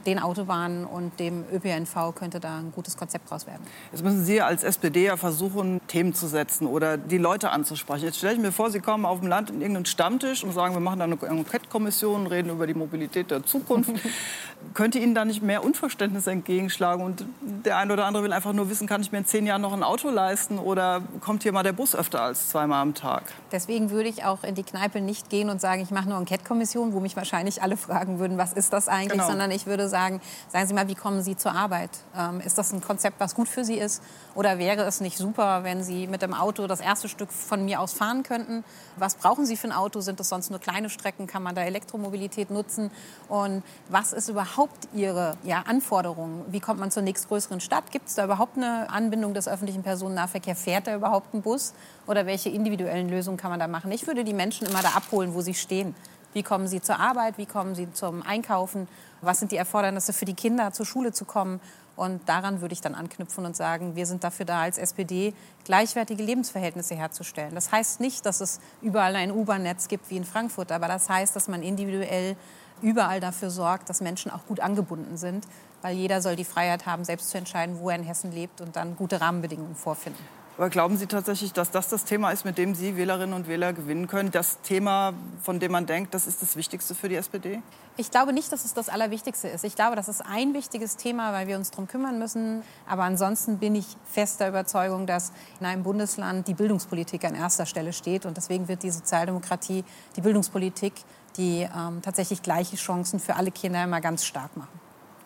den 0.06 0.20
Autobahnen 0.20 0.86
und 0.86 1.20
dem 1.20 1.44
ÖPNV 1.52 2.16
könnte 2.16 2.40
da 2.40 2.58
ein 2.58 2.72
gutes 2.72 2.98
Konzept 2.98 3.30
draus 3.30 3.48
werden. 3.48 3.62
Jetzt 3.92 4.04
müssen 4.04 4.24
Sie 4.24 4.42
als 4.42 4.64
SPD 4.64 5.06
ja 5.06 5.18
versuchen, 5.18 5.82
Themen 5.88 6.14
zu 6.14 6.28
setzen 6.28 6.68
oder 6.68 6.98
die 6.98 7.18
Leute 7.18 7.52
anzusprechen. 7.52 8.06
Jetzt 8.06 8.18
stelle 8.18 8.34
ich 8.34 8.40
mir 8.40 8.52
vor, 8.52 8.72
Sie 8.72 8.80
kommen 8.80 9.06
auf 9.06 9.20
dem 9.20 9.28
Land 9.28 9.50
in 9.50 9.62
irgendeinen 9.62 9.86
Stammtisch 9.86 10.44
und 10.44 10.54
sagen, 10.54 10.74
wir 10.74 10.82
machen 10.82 11.00
da 11.00 11.06
eine 11.06 11.18
Enquete-Kommission, 11.22 12.28
reden 12.28 12.50
über 12.50 12.68
die 12.68 12.74
Mobilität 12.74 13.32
der 13.32 13.44
Zukunft. 13.44 13.92
Könnte 14.74 15.00
Ihnen 15.00 15.16
da 15.16 15.26
nicht 15.26 15.42
mehr 15.42 15.64
Unverständnis 15.64 16.28
entgegenschlagen? 16.28 17.04
Und 17.04 17.26
der 17.42 17.78
eine 17.78 17.94
oder 17.94 18.06
andere 18.06 18.24
will 18.24 18.34
einfach 18.34 18.54
nur 18.54 18.70
wissen, 18.70 18.88
kann 18.88 19.02
ich 19.02 19.12
mir 19.12 19.20
in 19.20 19.26
zehn 19.26 19.46
Jahren 19.46 19.62
noch 19.62 19.74
ein 19.74 19.84
Auto 19.84 20.10
leisten 20.10 20.60
oder 20.60 21.02
kommt 21.20 21.44
hier 21.44 21.52
mal 21.52 21.64
der 21.64 21.74
Bus 21.74 21.96
öfter 21.96 22.22
als 22.22 22.50
zweimal 22.50 22.82
am 22.82 22.94
Tag? 22.94 23.24
Deswegen 23.52 23.90
würde 23.90 24.10
ich 24.10 24.24
auch 24.24 24.44
in 24.44 24.56
die 24.56 24.64
Kneipe 24.64 25.02
nicht 25.02 25.30
gehen 25.30 25.50
und 25.50 25.60
sagen, 25.60 25.82
ich 25.82 25.92
mache 25.92 26.06
eine 26.06 26.16
Enquete-Kommission, 26.18 26.94
wo 26.94 27.00
mich 27.00 27.16
wahrscheinlich 27.16 27.62
alle 27.64 27.76
fragen 27.76 28.20
würden, 28.20 28.38
was 28.38 28.54
ist 28.54 28.72
das 28.72 28.88
eigentlich, 28.88 29.14
genau. 29.14 29.28
sondern 29.28 29.52
ich 29.52 29.66
würde 29.66 29.81
würde 29.82 29.90
sagen, 29.90 30.22
sagen 30.50 30.68
Sie 30.68 30.74
mal, 30.74 30.88
wie 30.88 30.96
kommen 30.96 31.24
Sie 31.24 31.36
zur 31.36 31.54
Arbeit? 31.54 31.90
Ähm, 32.18 32.40
ist 32.42 32.58
das 32.58 32.72
ein 32.72 32.82
Konzept, 32.82 33.20
was 33.20 33.36
gut 33.36 33.48
für 33.48 33.66
Sie 33.66 33.76
ist? 33.76 34.02
Oder 34.36 34.60
wäre 34.60 34.84
es 34.84 35.02
nicht 35.02 35.18
super, 35.18 35.64
wenn 35.64 35.84
Sie 35.84 36.08
mit 36.08 36.22
dem 36.22 36.34
Auto 36.34 36.68
das 36.68 36.80
erste 36.80 37.10
Stück 37.10 37.32
von 37.32 37.66
mir 37.66 37.80
aus 37.80 37.94
fahren 37.94 38.24
könnten? 38.24 38.64
Was 38.98 39.16
brauchen 39.16 39.46
Sie 39.46 39.58
für 39.58 39.68
ein 39.68 39.72
Auto? 39.74 40.02
Sind 40.02 40.20
das 40.20 40.30
sonst 40.30 40.52
nur 40.52 40.60
kleine 40.60 40.90
Strecken? 40.90 41.28
Kann 41.28 41.44
man 41.44 41.56
da 41.56 41.64
Elektromobilität 41.64 42.52
nutzen? 42.52 42.92
Und 43.28 43.64
was 43.90 44.14
ist 44.14 44.30
überhaupt 44.30 44.88
Ihre 44.94 45.36
ja, 45.44 45.64
Anforderung? 45.68 46.46
Wie 46.50 46.60
kommt 46.60 46.80
man 46.80 46.92
zur 46.92 47.04
nächstgrößeren 47.04 47.60
Stadt? 47.60 47.92
Gibt 47.92 48.08
es 48.08 48.16
da 48.16 48.26
überhaupt 48.26 48.58
eine 48.58 48.90
Anbindung 48.90 49.34
des 49.34 49.48
öffentlichen 49.48 49.84
Personennahverkehrs? 49.84 50.62
Fährt 50.62 50.88
da 50.88 50.96
überhaupt 50.96 51.34
ein 51.34 51.42
Bus? 51.42 51.74
Oder 52.08 52.26
welche 52.26 52.50
individuellen 52.50 53.10
Lösungen 53.10 53.38
kann 53.38 53.52
man 53.52 53.60
da 53.60 53.68
machen? 53.68 53.92
Ich 53.92 54.08
würde 54.08 54.24
die 54.24 54.34
Menschen 54.34 54.68
immer 54.68 54.82
da 54.82 54.90
abholen, 54.90 55.34
wo 55.34 55.42
sie 55.42 55.54
stehen. 55.54 55.96
Wie 56.34 56.44
kommen 56.44 56.68
sie 56.68 56.82
zur 56.82 57.00
Arbeit? 57.00 57.38
Wie 57.38 57.46
kommen 57.46 57.76
sie 57.76 57.92
zum 57.94 58.22
Einkaufen? 58.22 58.88
Was 59.22 59.40
sind 59.40 59.52
die 59.52 59.58
Erfordernisse 59.58 60.14
für 60.14 60.26
die 60.26 60.34
Kinder, 60.34 60.72
zur 60.72 60.86
Schule 60.86 61.12
zu 61.12 61.26
kommen? 61.26 61.60
Und 61.96 62.28
daran 62.28 62.62
würde 62.62 62.74
ich 62.74 62.82
dann 62.82 62.96
anknüpfen 62.96 63.46
und 63.46 63.56
sagen, 63.56 63.96
wir 63.96 64.06
sind 64.06 64.24
dafür 64.24 64.46
da, 64.46 64.62
als 64.62 64.78
SPD 64.78 65.34
gleichwertige 65.66 66.24
Lebensverhältnisse 66.24 66.96
herzustellen. 66.96 67.54
Das 67.54 67.72
heißt 67.72 68.00
nicht, 68.00 68.26
dass 68.26 68.42
es 68.42 68.60
überall 68.82 69.16
ein 69.16 69.32
U-Bahn-Netz 69.32 69.88
gibt 69.88 70.10
wie 70.10 70.18
in 70.18 70.24
Frankfurt, 70.24 70.72
aber 70.72 70.88
das 70.88 71.10
heißt, 71.10 71.36
dass 71.36 71.48
man 71.48 71.62
individuell 71.62 72.36
überall 72.82 73.20
dafür 73.20 73.50
sorgt, 73.50 73.90
dass 73.90 74.02
Menschen 74.02 74.32
auch 74.32 74.46
gut 74.48 74.62
angebunden 74.62 75.18
sind, 75.18 75.46
weil 75.82 75.96
jeder 75.96 76.22
soll 76.22 76.36
die 76.36 76.46
Freiheit 76.46 76.86
haben, 76.86 77.04
selbst 77.04 77.30
zu 77.30 77.38
entscheiden, 77.38 77.80
wo 77.80 77.90
er 77.90 77.98
in 77.98 78.04
Hessen 78.04 78.32
lebt 78.32 78.62
und 78.62 78.76
dann 78.76 78.96
gute 78.96 79.22
Rahmenbedingungen 79.22 79.76
vorfinden. 79.76 80.41
Aber 80.62 80.70
glauben 80.70 80.96
Sie 80.96 81.08
tatsächlich, 81.08 81.54
dass 81.54 81.72
das 81.72 81.88
das 81.88 82.06
Thema 82.06 82.30
ist, 82.30 82.46
mit 82.46 82.60
dem 82.60 82.76
Sie 82.76 82.96
Wählerinnen 82.96 83.34
und 83.34 83.48
Wähler 83.48 83.74
gewinnen 83.74 84.06
können? 84.06 84.30
Das 84.30 84.62
Thema, 84.62 85.12
von 85.42 85.60
dem 85.60 85.72
man 85.72 85.88
denkt, 85.88 86.14
das 86.14 86.28
ist 86.28 86.44
das 86.44 86.56
Wichtigste 86.56 86.94
für 86.94 87.10
die 87.10 87.16
SPD? 87.16 87.64
Ich 87.98 88.12
glaube 88.12 88.32
nicht, 88.32 88.52
dass 88.52 88.64
es 88.64 88.76
das 88.76 88.88
Allerwichtigste 88.88 89.48
ist. 89.48 89.64
Ich 89.64 89.74
glaube, 89.74 89.96
das 89.96 90.08
ist 90.08 90.22
ein 90.22 90.54
wichtiges 90.54 90.98
Thema, 90.98 91.34
weil 91.34 91.48
wir 91.48 91.58
uns 91.58 91.72
darum 91.72 91.88
kümmern 91.88 92.20
müssen. 92.20 92.62
Aber 92.88 93.02
ansonsten 93.02 93.58
bin 93.58 93.74
ich 93.74 93.88
fester 94.06 94.50
Überzeugung, 94.50 95.08
dass 95.08 95.32
in 95.60 95.66
einem 95.66 95.82
Bundesland 95.82 96.48
die 96.48 96.54
Bildungspolitik 96.54 97.26
an 97.26 97.34
erster 97.34 97.66
Stelle 97.66 97.92
steht. 97.92 98.28
Und 98.28 98.38
deswegen 98.38 98.68
wird 98.68 98.84
die 98.84 98.92
Sozialdemokratie 98.92 99.84
die 100.16 100.22
Bildungspolitik, 100.22 100.94
die 101.38 101.62
ähm, 101.76 102.04
tatsächlich 102.04 102.44
gleiche 102.44 102.76
Chancen 102.76 103.20
für 103.20 103.36
alle 103.36 103.50
Kinder 103.50 103.84
immer 103.84 104.00
ganz 104.00 104.26
stark 104.26 104.56
machen. 104.56 104.81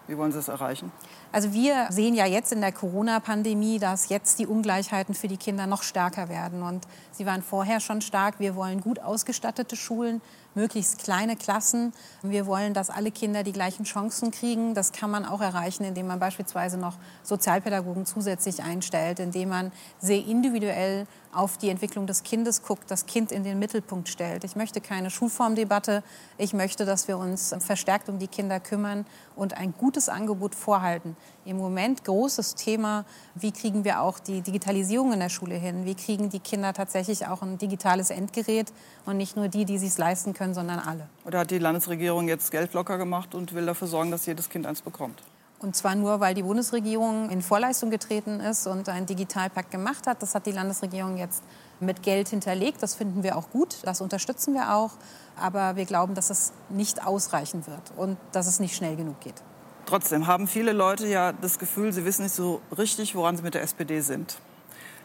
Wie 0.08 0.18
wollen 0.18 0.32
Sie 0.32 0.38
es 0.38 0.48
erreichen? 0.48 0.92
Also 1.32 1.52
wir 1.54 1.88
sehen 1.90 2.14
ja 2.14 2.26
jetzt 2.26 2.52
in 2.52 2.62
der 2.62 2.72
Corona-Pandemie, 2.72 3.80
dass 3.80 4.10
jetzt 4.10 4.38
die 4.38 4.46
Ungleichheiten 4.46 5.16
für 5.16 5.28
die 5.28 5.38
Kinder 5.38 5.66
noch 5.66 5.82
stärker 5.82 6.30
werden. 6.30 6.62
Und 6.62 6.86
sie 7.12 7.26
waren 7.26 7.42
vorher 7.42 7.80
schon 7.80 8.02
stark. 8.02 8.40
Wir 8.40 8.56
wollen 8.56 8.82
gut 8.82 9.00
ausgestattete 9.00 9.76
Schulen 9.76 10.22
möglichst 10.54 11.00
kleine 11.00 11.36
Klassen. 11.36 11.94
Wir 12.22 12.46
wollen, 12.46 12.74
dass 12.74 12.90
alle 12.90 13.12
Kinder 13.12 13.44
die 13.44 13.52
gleichen 13.52 13.84
Chancen 13.84 14.32
kriegen. 14.32 14.74
Das 14.74 14.92
kann 14.92 15.12
man 15.12 15.26
auch 15.26 15.42
erreichen, 15.42 15.84
indem 15.84 16.08
man 16.08 16.20
beispielsweise 16.20 16.78
noch 16.78 16.98
Sozialpädagogen 17.24 18.06
zusätzlich 18.06 18.64
einstellt, 18.64 19.20
indem 19.20 19.50
man 19.50 19.72
sehr 20.00 20.24
individuell 20.24 21.08
auf 21.36 21.58
die 21.58 21.70
Entwicklung 21.70 22.08
des 22.08 22.24
Kindes 22.24 22.64
guckt, 22.64 22.90
das 22.90 23.06
Kind 23.06 23.32
in 23.32 23.44
den 23.44 23.60
Mittelpunkt 23.60 24.10
stellt. 24.10 24.44
Ich 24.44 24.56
möchte 24.56 24.82
keine 24.82 25.10
Schulformdebatte. 25.10 26.04
Ich 26.38 26.54
möchte, 26.54 26.86
dass 26.86 27.08
wir 27.08 27.18
uns 27.18 27.56
verstärkt 27.60 28.10
um 28.10 28.20
die 28.20 28.28
Kinder 28.28 28.60
kümmern 28.60 29.06
und 29.36 29.58
ein 29.58 29.74
gutes 29.78 30.10
Angebot 30.10 30.56
vorhalten. 30.56 31.16
Im 31.46 31.58
Moment 31.58 32.04
großes 32.04 32.56
Thema, 32.56 33.06
wie 33.36 33.52
kriegen 33.52 33.84
wir 33.84 34.02
auch 34.02 34.20
die 34.20 34.42
Digitalisierung 34.42 35.14
in 35.14 35.20
der 35.20 35.30
Schule 35.30 35.56
hin? 35.56 35.86
Wie 35.86 35.96
kriegen 35.96 36.30
die 36.30 36.40
Kinder 36.40 36.74
tatsächlich 36.74 37.28
auch 37.28 37.42
ein 37.42 37.58
digitales 37.58 38.10
Endgerät 38.10 38.72
und 39.06 39.18
nicht 39.18 39.36
nur 39.36 39.48
die, 39.48 39.66
die 39.66 39.76
es 39.76 39.98
leisten 39.98 40.34
können, 40.34 40.54
sondern 40.54 40.80
alle? 40.80 41.08
Oder 41.26 41.40
hat 41.40 41.52
die 41.52 41.60
Landesregierung 41.60 42.28
jetzt 42.28 42.52
Geld 42.52 42.74
locker 42.74 42.98
gemacht 42.98 43.36
und 43.36 43.54
will 43.54 43.66
dafür 43.66 43.88
sorgen, 43.88 44.12
dass 44.12 44.26
jedes 44.26 44.50
Kind 44.50 44.66
eins 44.66 44.82
bekommt? 44.82 45.22
Und 45.66 45.76
zwar 45.76 45.96
nur, 45.96 46.20
weil 46.20 46.36
die 46.36 46.44
Bundesregierung 46.44 47.32
in 47.32 47.42
Vorleistung 47.42 47.90
getreten 47.90 48.40
ist 48.40 48.68
und 48.68 48.88
einen 48.88 49.08
Digitalpakt 49.08 49.72
gemacht 49.72 50.06
hat. 50.06 50.22
Das 50.22 50.36
hat 50.36 50.46
die 50.46 50.52
Landesregierung 50.52 51.18
jetzt 51.18 51.42
mit 51.80 52.04
Geld 52.04 52.30
hinterlegt. 52.30 52.84
Das 52.84 52.94
finden 52.94 53.24
wir 53.24 53.36
auch 53.36 53.50
gut. 53.50 53.78
Das 53.82 54.00
unterstützen 54.00 54.54
wir 54.54 54.76
auch. 54.76 54.92
Aber 55.36 55.76
wir 55.76 55.86
glauben, 55.86 56.14
dass 56.14 56.30
es 56.30 56.54
nicht 56.70 57.04
ausreichen 57.04 57.66
wird 57.66 57.82
und 57.98 58.18
dass 58.32 58.46
es 58.46 58.60
nicht 58.60 58.76
schnell 58.76 58.96
genug 58.96 59.20
geht. 59.22 59.42
Trotzdem 59.88 60.28
haben 60.28 60.48
viele 60.48 60.72
Leute 60.72 61.08
ja 61.08 61.32
das 61.34 61.58
Gefühl, 61.58 61.92
sie 61.92 62.06
wissen 62.06 62.22
nicht 62.22 62.36
so 62.36 62.62
richtig, 62.78 63.16
woran 63.16 63.36
sie 63.36 63.42
mit 63.42 63.56
der 63.56 63.64
SPD 63.64 64.02
sind. 64.02 64.38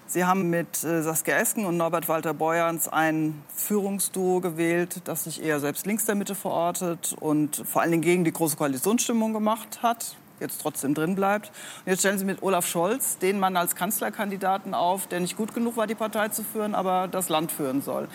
Sie 0.07 0.26
haben 0.26 0.50
mit 0.50 0.85
äh, 0.85 1.02
Saskia 1.02 1.37
Esken 1.37 1.64
und 1.64 1.79
Norbert 1.79 2.07
Walter 2.07 2.35
Beuerns 2.35 2.87
ein 2.87 3.43
Führungsduo 3.55 4.40
gewählt, 4.40 5.00
das 5.05 5.25
sich 5.25 5.43
eher 5.43 5.59
selbst 5.59 5.87
links 5.87 6.05
der 6.05 6.17
Mitte 6.17 6.35
verortet 6.35 7.17
und 7.19 7.62
vor 7.64 7.81
allen 7.81 7.93
Dingen 7.93 8.02
gegen 8.02 8.25
die 8.25 8.33
große 8.33 8.57
Koalitionsstimmung 8.57 9.33
gemacht 9.33 9.83
hat 9.83 10.17
jetzt 10.41 10.61
trotzdem 10.61 10.95
drin 10.95 11.15
bleibt. 11.15 11.49
Und 11.85 11.91
jetzt 11.91 12.01
stellen 12.01 12.19
Sie 12.19 12.25
mit 12.25 12.43
Olaf 12.43 12.67
Scholz 12.67 13.19
den 13.19 13.39
Mann 13.39 13.57
als 13.57 13.75
Kanzlerkandidaten 13.75 14.75
auf, 14.75 15.07
der 15.07 15.21
nicht 15.21 15.37
gut 15.37 15.55
genug 15.55 15.77
war, 15.77 15.87
die 15.87 15.95
Partei 15.95 16.29
zu 16.29 16.43
führen, 16.43 16.75
aber 16.75 17.09
das 17.09 17.29
Land 17.29 17.53
führen 17.53 17.83
soll. 17.83 18.09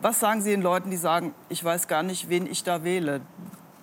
Was 0.00 0.18
sagen 0.18 0.42
Sie 0.42 0.50
den 0.50 0.62
Leuten, 0.62 0.90
die 0.90 0.96
sagen, 0.96 1.34
ich 1.48 1.62
weiß 1.62 1.86
gar 1.86 2.02
nicht, 2.02 2.28
wen 2.28 2.46
ich 2.46 2.64
da 2.64 2.82
wähle? 2.82 3.20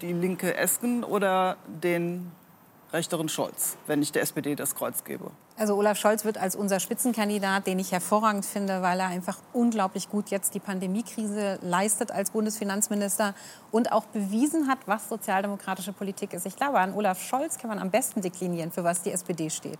Die 0.02 0.12
linke 0.12 0.56
Esken 0.56 1.04
oder 1.04 1.58
den 1.68 2.32
rechteren 2.92 3.30
Scholz, 3.30 3.78
wenn 3.88 4.02
ich 4.02 4.12
der 4.12 4.24
SPD 4.24 4.56
das 4.56 4.76
Kreuz 4.76 5.04
gebe? 5.04 5.32
Also 5.60 5.75
Olaf 5.75 5.98
Scholz 5.98 6.24
wird 6.24 6.38
als 6.38 6.56
unser 6.56 6.80
Spitzenkandidat, 6.80 7.68
den 7.68 7.80
ich 7.80 7.92
hervorragend 7.92 8.46
finde, 8.46 8.82
weil 8.82 8.98
er 8.98 9.08
einfach 9.08 9.39
unglaublich 9.51 10.08
gut 10.08 10.30
jetzt 10.30 10.54
die 10.54 10.62
Pandemiekrise 10.62 11.60
leistet 11.62 12.13
als 12.13 12.32
Bundesfinanzminister 12.32 13.36
und 13.70 13.92
auch 13.92 14.06
bewiesen 14.06 14.70
hat, 14.70 14.78
was 14.86 15.10
sozialdemokratische 15.10 15.92
Politik 15.92 16.32
ist. 16.32 16.46
Ich 16.46 16.56
glaube, 16.56 16.80
an 16.80 16.94
Olaf 16.94 17.22
Scholz 17.22 17.58
kann 17.58 17.70
man 17.70 17.78
am 17.78 17.92
besten 17.92 18.22
deklinieren, 18.22 18.72
für 18.72 18.86
was 18.86 19.01
die 19.01 19.12
SPD 19.12 19.50
steht. 19.50 19.80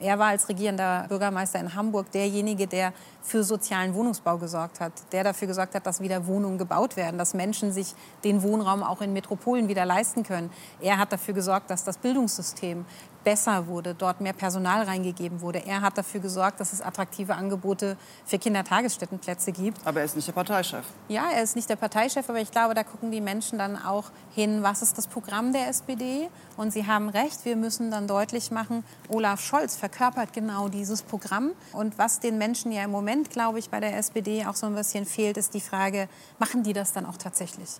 Er 0.00 0.18
war 0.18 0.30
als 0.30 0.48
regierender 0.48 1.06
Bürgermeister 1.08 1.60
in 1.60 1.76
Hamburg 1.76 2.10
derjenige, 2.10 2.66
der 2.66 2.92
für 3.22 3.44
sozialen 3.44 3.94
Wohnungsbau 3.94 4.36
gesorgt 4.36 4.80
hat, 4.80 4.94
der 5.12 5.22
dafür 5.22 5.46
gesorgt 5.46 5.76
hat, 5.76 5.86
dass 5.86 6.00
wieder 6.00 6.26
Wohnungen 6.26 6.58
gebaut 6.58 6.96
werden, 6.96 7.18
dass 7.18 7.34
Menschen 7.34 7.70
sich 7.70 7.94
den 8.24 8.42
Wohnraum 8.42 8.82
auch 8.82 9.00
in 9.00 9.12
Metropolen 9.12 9.68
wieder 9.68 9.84
leisten 9.84 10.24
können. 10.24 10.50
Er 10.80 10.98
hat 10.98 11.12
dafür 11.12 11.34
gesorgt, 11.34 11.70
dass 11.70 11.84
das 11.84 11.98
Bildungssystem 11.98 12.84
besser 13.24 13.66
wurde, 13.66 13.94
dort 13.94 14.20
mehr 14.20 14.32
Personal 14.32 14.84
reingegeben 14.84 15.40
wurde. 15.40 15.64
Er 15.66 15.80
hat 15.80 15.98
dafür 15.98 16.20
gesorgt, 16.20 16.60
dass 16.60 16.72
es 16.72 16.80
attraktive 16.80 17.34
Angebote 17.34 17.96
für 18.24 18.38
Kindertagesstättenplätze 18.38 19.52
gibt. 19.52 19.86
Aber 19.86 20.00
er 20.00 20.06
ist 20.06 20.16
nicht 20.16 20.28
der 20.28 20.32
Parteichef. 20.32 20.84
Ja, 21.08 21.30
er 21.30 21.42
ist 21.42 21.56
nicht 21.56 21.68
der 21.68 21.76
Parteichef, 21.76 22.28
aber 22.28 22.40
ich 22.40 22.50
glaube, 22.50 22.74
da 22.74 22.84
gucken 22.84 23.10
die 23.10 23.20
Menschen 23.20 23.58
dann 23.58 23.76
auch 23.76 24.10
hin, 24.34 24.62
was 24.62 24.82
ist 24.82 24.98
das 24.98 25.06
Programm 25.06 25.52
der 25.52 25.68
SPD. 25.68 26.28
Und 26.56 26.72
Sie 26.72 26.86
haben 26.86 27.08
recht, 27.08 27.44
wir 27.44 27.56
müssen 27.56 27.90
dann 27.90 28.06
deutlich 28.06 28.50
machen, 28.50 28.84
Olaf 29.08 29.40
Scholz 29.40 29.76
verkörpert 29.76 30.32
genau 30.32 30.68
dieses 30.68 31.02
Programm. 31.02 31.52
Und 31.72 31.98
was 31.98 32.20
den 32.20 32.38
Menschen 32.38 32.72
ja 32.72 32.84
im 32.84 32.90
Moment, 32.90 33.30
glaube 33.30 33.58
ich, 33.58 33.70
bei 33.70 33.80
der 33.80 33.96
SPD 33.96 34.46
auch 34.46 34.54
so 34.54 34.66
ein 34.66 34.74
bisschen 34.74 35.06
fehlt, 35.06 35.36
ist 35.36 35.54
die 35.54 35.60
Frage, 35.60 36.08
machen 36.38 36.62
die 36.62 36.72
das 36.72 36.92
dann 36.92 37.06
auch 37.06 37.16
tatsächlich? 37.16 37.70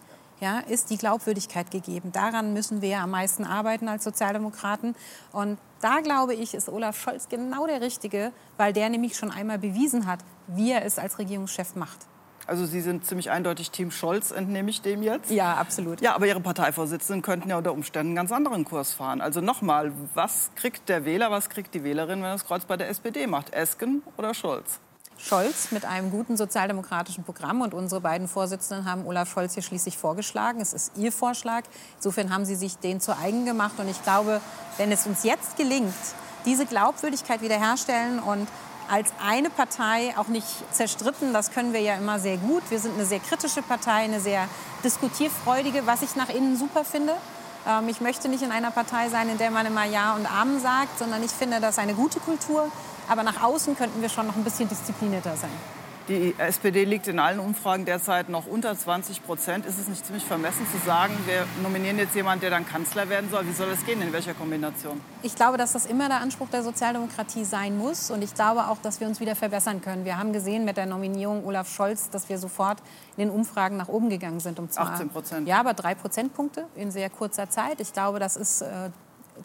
Ja, 0.40 0.60
ist 0.60 0.90
die 0.90 0.96
Glaubwürdigkeit 0.96 1.70
gegeben. 1.70 2.12
Daran 2.12 2.52
müssen 2.52 2.82
wir 2.82 2.98
am 2.98 3.10
meisten 3.10 3.44
arbeiten 3.44 3.88
als 3.88 4.04
Sozialdemokraten. 4.04 4.96
Und 5.32 5.58
da 5.80 6.00
glaube 6.00 6.34
ich, 6.34 6.54
ist 6.54 6.68
Olaf 6.68 6.98
Scholz 6.98 7.28
genau 7.28 7.66
der 7.66 7.80
Richtige, 7.80 8.32
weil 8.56 8.72
der 8.72 8.88
nämlich 8.88 9.16
schon 9.16 9.30
einmal 9.30 9.58
bewiesen 9.58 10.06
hat, 10.06 10.20
wie 10.46 10.72
er 10.72 10.84
es 10.84 10.98
als 10.98 11.18
Regierungschef 11.18 11.76
macht. 11.76 11.98
Also 12.46 12.66
Sie 12.66 12.80
sind 12.80 13.06
ziemlich 13.06 13.30
eindeutig 13.30 13.70
Team 13.70 13.92
Scholz, 13.92 14.32
entnehme 14.32 14.70
ich 14.70 14.82
dem 14.82 15.04
jetzt? 15.04 15.30
Ja, 15.30 15.54
absolut. 15.54 16.00
Ja, 16.00 16.16
aber 16.16 16.26
Ihre 16.26 16.40
Parteivorsitzenden 16.40 17.22
könnten 17.22 17.48
ja 17.48 17.58
unter 17.58 17.72
Umständen 17.72 18.08
einen 18.08 18.16
ganz 18.16 18.32
anderen 18.32 18.64
Kurs 18.64 18.92
fahren. 18.92 19.20
Also 19.20 19.40
nochmal, 19.40 19.92
was 20.14 20.50
kriegt 20.56 20.88
der 20.88 21.04
Wähler, 21.04 21.30
was 21.30 21.48
kriegt 21.48 21.74
die 21.74 21.84
Wählerin, 21.84 22.22
wenn 22.22 22.30
das 22.30 22.44
Kreuz 22.44 22.64
bei 22.64 22.76
der 22.76 22.88
SPD 22.88 23.28
macht? 23.28 23.52
Esken 23.52 24.02
oder 24.16 24.34
Scholz? 24.34 24.80
Scholz 25.22 25.70
mit 25.70 25.84
einem 25.84 26.10
guten 26.10 26.36
sozialdemokratischen 26.36 27.24
Programm. 27.24 27.60
Und 27.60 27.74
unsere 27.74 28.00
beiden 28.00 28.28
Vorsitzenden 28.28 28.90
haben 28.90 29.06
Olaf 29.06 29.30
Scholz 29.30 29.54
hier 29.54 29.62
schließlich 29.62 29.98
vorgeschlagen. 29.98 30.60
Es 30.60 30.72
ist 30.72 30.96
ihr 30.96 31.12
Vorschlag. 31.12 31.64
Insofern 31.96 32.32
haben 32.32 32.44
sie 32.44 32.56
sich 32.56 32.78
den 32.78 33.00
zu 33.00 33.16
eigen 33.16 33.44
gemacht. 33.44 33.74
Und 33.78 33.88
ich 33.88 34.02
glaube, 34.02 34.40
wenn 34.78 34.90
es 34.90 35.06
uns 35.06 35.24
jetzt 35.24 35.56
gelingt, 35.56 35.94
diese 36.46 36.66
Glaubwürdigkeit 36.66 37.42
wiederherstellen 37.42 38.18
und 38.18 38.48
als 38.90 39.12
eine 39.24 39.50
Partei 39.50 40.14
auch 40.16 40.26
nicht 40.26 40.46
zerstritten. 40.72 41.32
Das 41.32 41.52
können 41.52 41.72
wir 41.72 41.80
ja 41.80 41.94
immer 41.94 42.18
sehr 42.18 42.36
gut. 42.38 42.62
Wir 42.70 42.80
sind 42.80 42.94
eine 42.94 43.06
sehr 43.06 43.20
kritische 43.20 43.62
Partei, 43.62 44.02
eine 44.02 44.20
sehr 44.20 44.48
diskutierfreudige, 44.82 45.86
was 45.86 46.02
ich 46.02 46.16
nach 46.16 46.28
innen 46.28 46.56
super 46.56 46.84
finde. 46.84 47.14
Ähm, 47.68 47.88
ich 47.88 48.00
möchte 48.00 48.28
nicht 48.28 48.42
in 48.42 48.50
einer 48.50 48.72
Partei 48.72 49.08
sein, 49.08 49.28
in 49.28 49.38
der 49.38 49.52
man 49.52 49.66
immer 49.66 49.84
Ja 49.84 50.14
und 50.14 50.26
Amen 50.26 50.60
sagt, 50.60 50.98
sondern 50.98 51.22
ich 51.22 51.30
finde 51.30 51.60
das 51.60 51.78
eine 51.78 51.94
gute 51.94 52.18
Kultur. 52.18 52.70
Aber 53.10 53.24
nach 53.24 53.42
außen 53.42 53.76
könnten 53.76 54.00
wir 54.00 54.08
schon 54.08 54.28
noch 54.28 54.36
ein 54.36 54.44
bisschen 54.44 54.68
disziplinierter 54.68 55.36
sein. 55.36 55.50
Die 56.08 56.34
SPD 56.38 56.84
liegt 56.84 57.08
in 57.08 57.18
allen 57.18 57.40
Umfragen 57.40 57.84
derzeit 57.84 58.28
noch 58.28 58.46
unter 58.46 58.76
20 58.76 59.24
Prozent. 59.24 59.66
Ist 59.66 59.78
es 59.78 59.88
nicht 59.88 60.06
ziemlich 60.06 60.24
vermessen 60.24 60.66
zu 60.72 60.84
sagen, 60.84 61.16
wir 61.26 61.44
nominieren 61.62 61.98
jetzt 61.98 62.14
jemanden, 62.14 62.40
der 62.40 62.50
dann 62.50 62.66
Kanzler 62.66 63.08
werden 63.08 63.30
soll? 63.30 63.46
Wie 63.46 63.52
soll 63.52 63.68
das 63.68 63.84
gehen? 63.84 64.00
In 64.00 64.12
welcher 64.12 64.34
Kombination? 64.34 65.00
Ich 65.22 65.34
glaube, 65.34 65.56
dass 65.56 65.72
das 65.72 65.86
immer 65.86 66.08
der 66.08 66.20
Anspruch 66.20 66.48
der 66.48 66.62
Sozialdemokratie 66.62 67.44
sein 67.44 67.76
muss. 67.76 68.10
Und 68.12 68.22
ich 68.22 68.34
glaube 68.34 68.68
auch, 68.68 68.78
dass 68.78 69.00
wir 69.00 69.08
uns 69.08 69.20
wieder 69.20 69.36
verbessern 69.36 69.82
können. 69.82 70.04
Wir 70.04 70.16
haben 70.16 70.32
gesehen 70.32 70.64
mit 70.64 70.76
der 70.76 70.86
Nominierung 70.86 71.44
Olaf 71.44 71.68
Scholz, 71.68 72.10
dass 72.10 72.28
wir 72.28 72.38
sofort 72.38 72.78
in 73.16 73.28
den 73.28 73.30
Umfragen 73.30 73.76
nach 73.76 73.88
oben 73.88 74.08
gegangen 74.08 74.40
sind. 74.40 74.58
Um 74.58 74.70
zwar, 74.70 74.92
18 74.92 75.10
Prozent. 75.10 75.48
Ja, 75.48 75.60
aber 75.60 75.74
drei 75.74 75.94
Prozentpunkte 75.94 76.66
in 76.76 76.90
sehr 76.90 77.10
kurzer 77.10 77.50
Zeit. 77.50 77.80
Ich 77.80 77.92
glaube, 77.92 78.20
das 78.20 78.36
ist, 78.36 78.62
äh, 78.62 78.90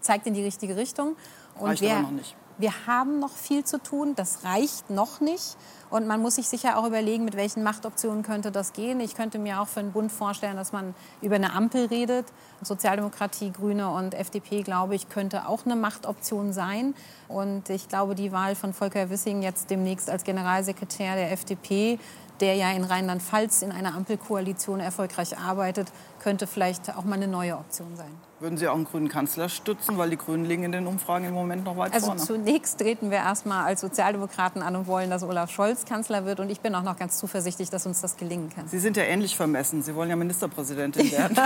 zeigt 0.01 0.25
in 0.27 0.33
die 0.35 0.43
richtige 0.43 0.77
Richtung. 0.77 1.15
Und 1.59 1.69
Reicht 1.69 1.81
wer, 1.81 1.97
aber 1.97 2.01
noch 2.03 2.11
nicht. 2.11 2.35
Wir 2.57 2.71
haben 2.87 3.19
noch 3.19 3.35
viel 3.35 3.65
zu 3.65 3.79
tun, 3.79 4.15
das 4.15 4.43
reicht 4.43 4.89
noch 4.89 5.19
nicht. 5.19 5.57
Und 5.89 6.07
man 6.07 6.21
muss 6.21 6.35
sich 6.35 6.47
sicher 6.47 6.77
auch 6.77 6.85
überlegen, 6.85 7.25
mit 7.25 7.35
welchen 7.35 7.63
Machtoptionen 7.63 8.23
könnte 8.23 8.51
das 8.51 8.73
gehen. 8.73 8.99
Ich 8.99 9.15
könnte 9.15 9.39
mir 9.39 9.61
auch 9.61 9.67
für 9.67 9.81
einen 9.81 9.91
Bund 9.91 10.11
vorstellen, 10.11 10.55
dass 10.55 10.71
man 10.71 10.95
über 11.21 11.35
eine 11.35 11.53
Ampel 11.53 11.85
redet. 11.85 12.25
Sozialdemokratie, 12.61 13.51
Grüne 13.51 13.89
und 13.91 14.13
FDP, 14.13 14.63
glaube 14.63 14.95
ich, 14.95 15.09
könnte 15.09 15.47
auch 15.47 15.65
eine 15.65 15.75
Machtoption 15.75 16.53
sein. 16.53 16.95
Und 17.27 17.69
ich 17.69 17.87
glaube, 17.87 18.15
die 18.15 18.31
Wahl 18.31 18.55
von 18.55 18.73
Volker 18.73 19.09
Wissing 19.09 19.41
jetzt 19.41 19.69
demnächst 19.69 20.09
als 20.09 20.23
Generalsekretär 20.23 21.15
der 21.15 21.31
FDP 21.31 21.99
der 22.41 22.55
ja 22.55 22.71
in 22.71 22.83
Rheinland-Pfalz 22.83 23.61
in 23.61 23.71
einer 23.71 23.95
Ampelkoalition 23.95 24.79
erfolgreich 24.79 25.37
arbeitet, 25.37 25.91
könnte 26.19 26.47
vielleicht 26.47 26.95
auch 26.95 27.03
mal 27.03 27.15
eine 27.15 27.27
neue 27.27 27.57
Option 27.57 27.95
sein. 27.95 28.11
Würden 28.39 28.57
Sie 28.57 28.67
auch 28.67 28.75
einen 28.75 28.83
grünen 28.83 29.07
Kanzler 29.07 29.47
stützen, 29.47 29.97
weil 29.97 30.09
die 30.09 30.17
Grünen 30.17 30.43
liegen 30.43 30.63
in 30.63 30.73
den 30.73 30.87
Umfragen 30.87 31.25
im 31.25 31.33
Moment 31.33 31.63
noch 31.63 31.77
weit 31.77 31.93
also 31.93 32.07
vorne? 32.07 32.19
Also 32.19 32.33
zunächst 32.33 32.79
treten 32.79 33.09
wir 33.09 33.17
erstmal 33.17 33.65
als 33.65 33.79
Sozialdemokraten 33.79 34.61
an 34.61 34.75
und 34.75 34.87
wollen, 34.87 35.09
dass 35.09 35.23
Olaf 35.23 35.51
Scholz 35.51 35.85
Kanzler 35.85 36.25
wird. 36.25 36.41
Und 36.41 36.49
ich 36.49 36.59
bin 36.59 36.75
auch 36.75 36.83
noch 36.83 36.97
ganz 36.97 37.17
zuversichtlich, 37.17 37.69
dass 37.69 37.85
uns 37.85 38.01
das 38.01 38.17
gelingen 38.17 38.49
kann. 38.49 38.67
Sie 38.67 38.79
sind 38.79 38.97
ja 38.97 39.03
ähnlich 39.03 39.37
vermessen. 39.37 39.81
Sie 39.83 39.95
wollen 39.95 40.09
ja 40.09 40.17
Ministerpräsidentin 40.17 41.11
werden. 41.11 41.37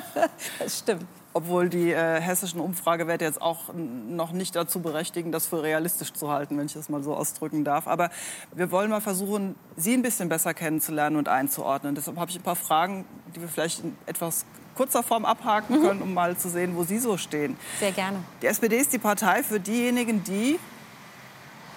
das 0.58 0.78
stimmt 0.78 1.06
obwohl 1.34 1.68
die 1.68 1.90
äh, 1.92 2.20
hessischen 2.20 2.60
Umfragewerte 2.60 3.24
jetzt 3.24 3.40
auch 3.40 3.72
noch 3.74 4.32
nicht 4.32 4.54
dazu 4.54 4.80
berechtigen, 4.80 5.32
das 5.32 5.46
für 5.46 5.62
realistisch 5.62 6.12
zu 6.12 6.30
halten, 6.30 6.58
wenn 6.58 6.66
ich 6.66 6.74
das 6.74 6.88
mal 6.88 7.02
so 7.02 7.14
ausdrücken 7.14 7.64
darf. 7.64 7.86
Aber 7.88 8.10
wir 8.54 8.70
wollen 8.70 8.90
mal 8.90 9.00
versuchen, 9.00 9.54
Sie 9.76 9.94
ein 9.94 10.02
bisschen 10.02 10.28
besser 10.28 10.52
kennenzulernen 10.52 11.16
und 11.16 11.28
einzuordnen. 11.28 11.94
Deshalb 11.94 12.18
habe 12.18 12.30
ich 12.30 12.36
ein 12.36 12.42
paar 12.42 12.56
Fragen, 12.56 13.06
die 13.34 13.40
wir 13.40 13.48
vielleicht 13.48 13.82
etwas 14.06 14.44
kurzer 14.74 15.02
Form 15.02 15.24
abhaken 15.24 15.78
mhm. 15.78 15.82
können, 15.82 16.02
um 16.02 16.14
mal 16.14 16.36
zu 16.36 16.48
sehen, 16.48 16.76
wo 16.76 16.84
Sie 16.84 16.98
so 16.98 17.16
stehen. 17.16 17.56
Sehr 17.80 17.92
gerne. 17.92 18.18
Die 18.40 18.46
SPD 18.46 18.76
ist 18.76 18.92
die 18.92 18.98
Partei 18.98 19.42
für 19.42 19.60
diejenigen, 19.60 20.22
die 20.24 20.58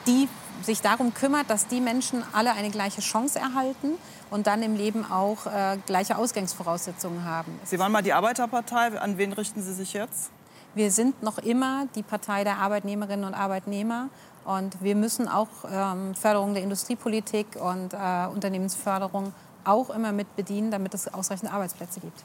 die 0.07 0.27
sich 0.61 0.81
darum 0.81 1.13
kümmert, 1.13 1.49
dass 1.49 1.67
die 1.67 1.81
Menschen 1.81 2.23
alle 2.33 2.53
eine 2.53 2.69
gleiche 2.69 3.01
Chance 3.01 3.39
erhalten 3.39 3.95
und 4.29 4.47
dann 4.47 4.63
im 4.63 4.75
Leben 4.75 5.05
auch 5.09 5.45
äh, 5.45 5.77
gleiche 5.85 6.17
Ausgangsvoraussetzungen 6.17 7.25
haben. 7.25 7.59
Sie 7.63 7.79
waren 7.79 7.91
mal 7.91 8.01
die 8.01 8.13
Arbeiterpartei. 8.13 8.99
An 8.99 9.17
wen 9.17 9.33
richten 9.33 9.61
Sie 9.61 9.73
sich 9.73 9.93
jetzt? 9.93 10.31
Wir 10.73 10.91
sind 10.91 11.23
noch 11.23 11.37
immer 11.37 11.87
die 11.95 12.03
Partei 12.03 12.43
der 12.43 12.57
Arbeitnehmerinnen 12.57 13.25
und 13.25 13.33
Arbeitnehmer. 13.33 14.09
Und 14.43 14.81
wir 14.81 14.95
müssen 14.95 15.27
auch 15.27 15.47
ähm, 15.71 16.13
Förderung 16.13 16.53
der 16.53 16.63
Industriepolitik 16.63 17.47
und 17.55 17.93
äh, 17.93 18.27
Unternehmensförderung 18.31 19.33
auch 19.63 19.89
immer 19.89 20.11
mit 20.11 20.35
bedienen, 20.35 20.69
damit 20.69 20.93
es 20.93 21.11
ausreichend 21.11 21.51
Arbeitsplätze 21.51 21.99
gibt. 21.99 22.23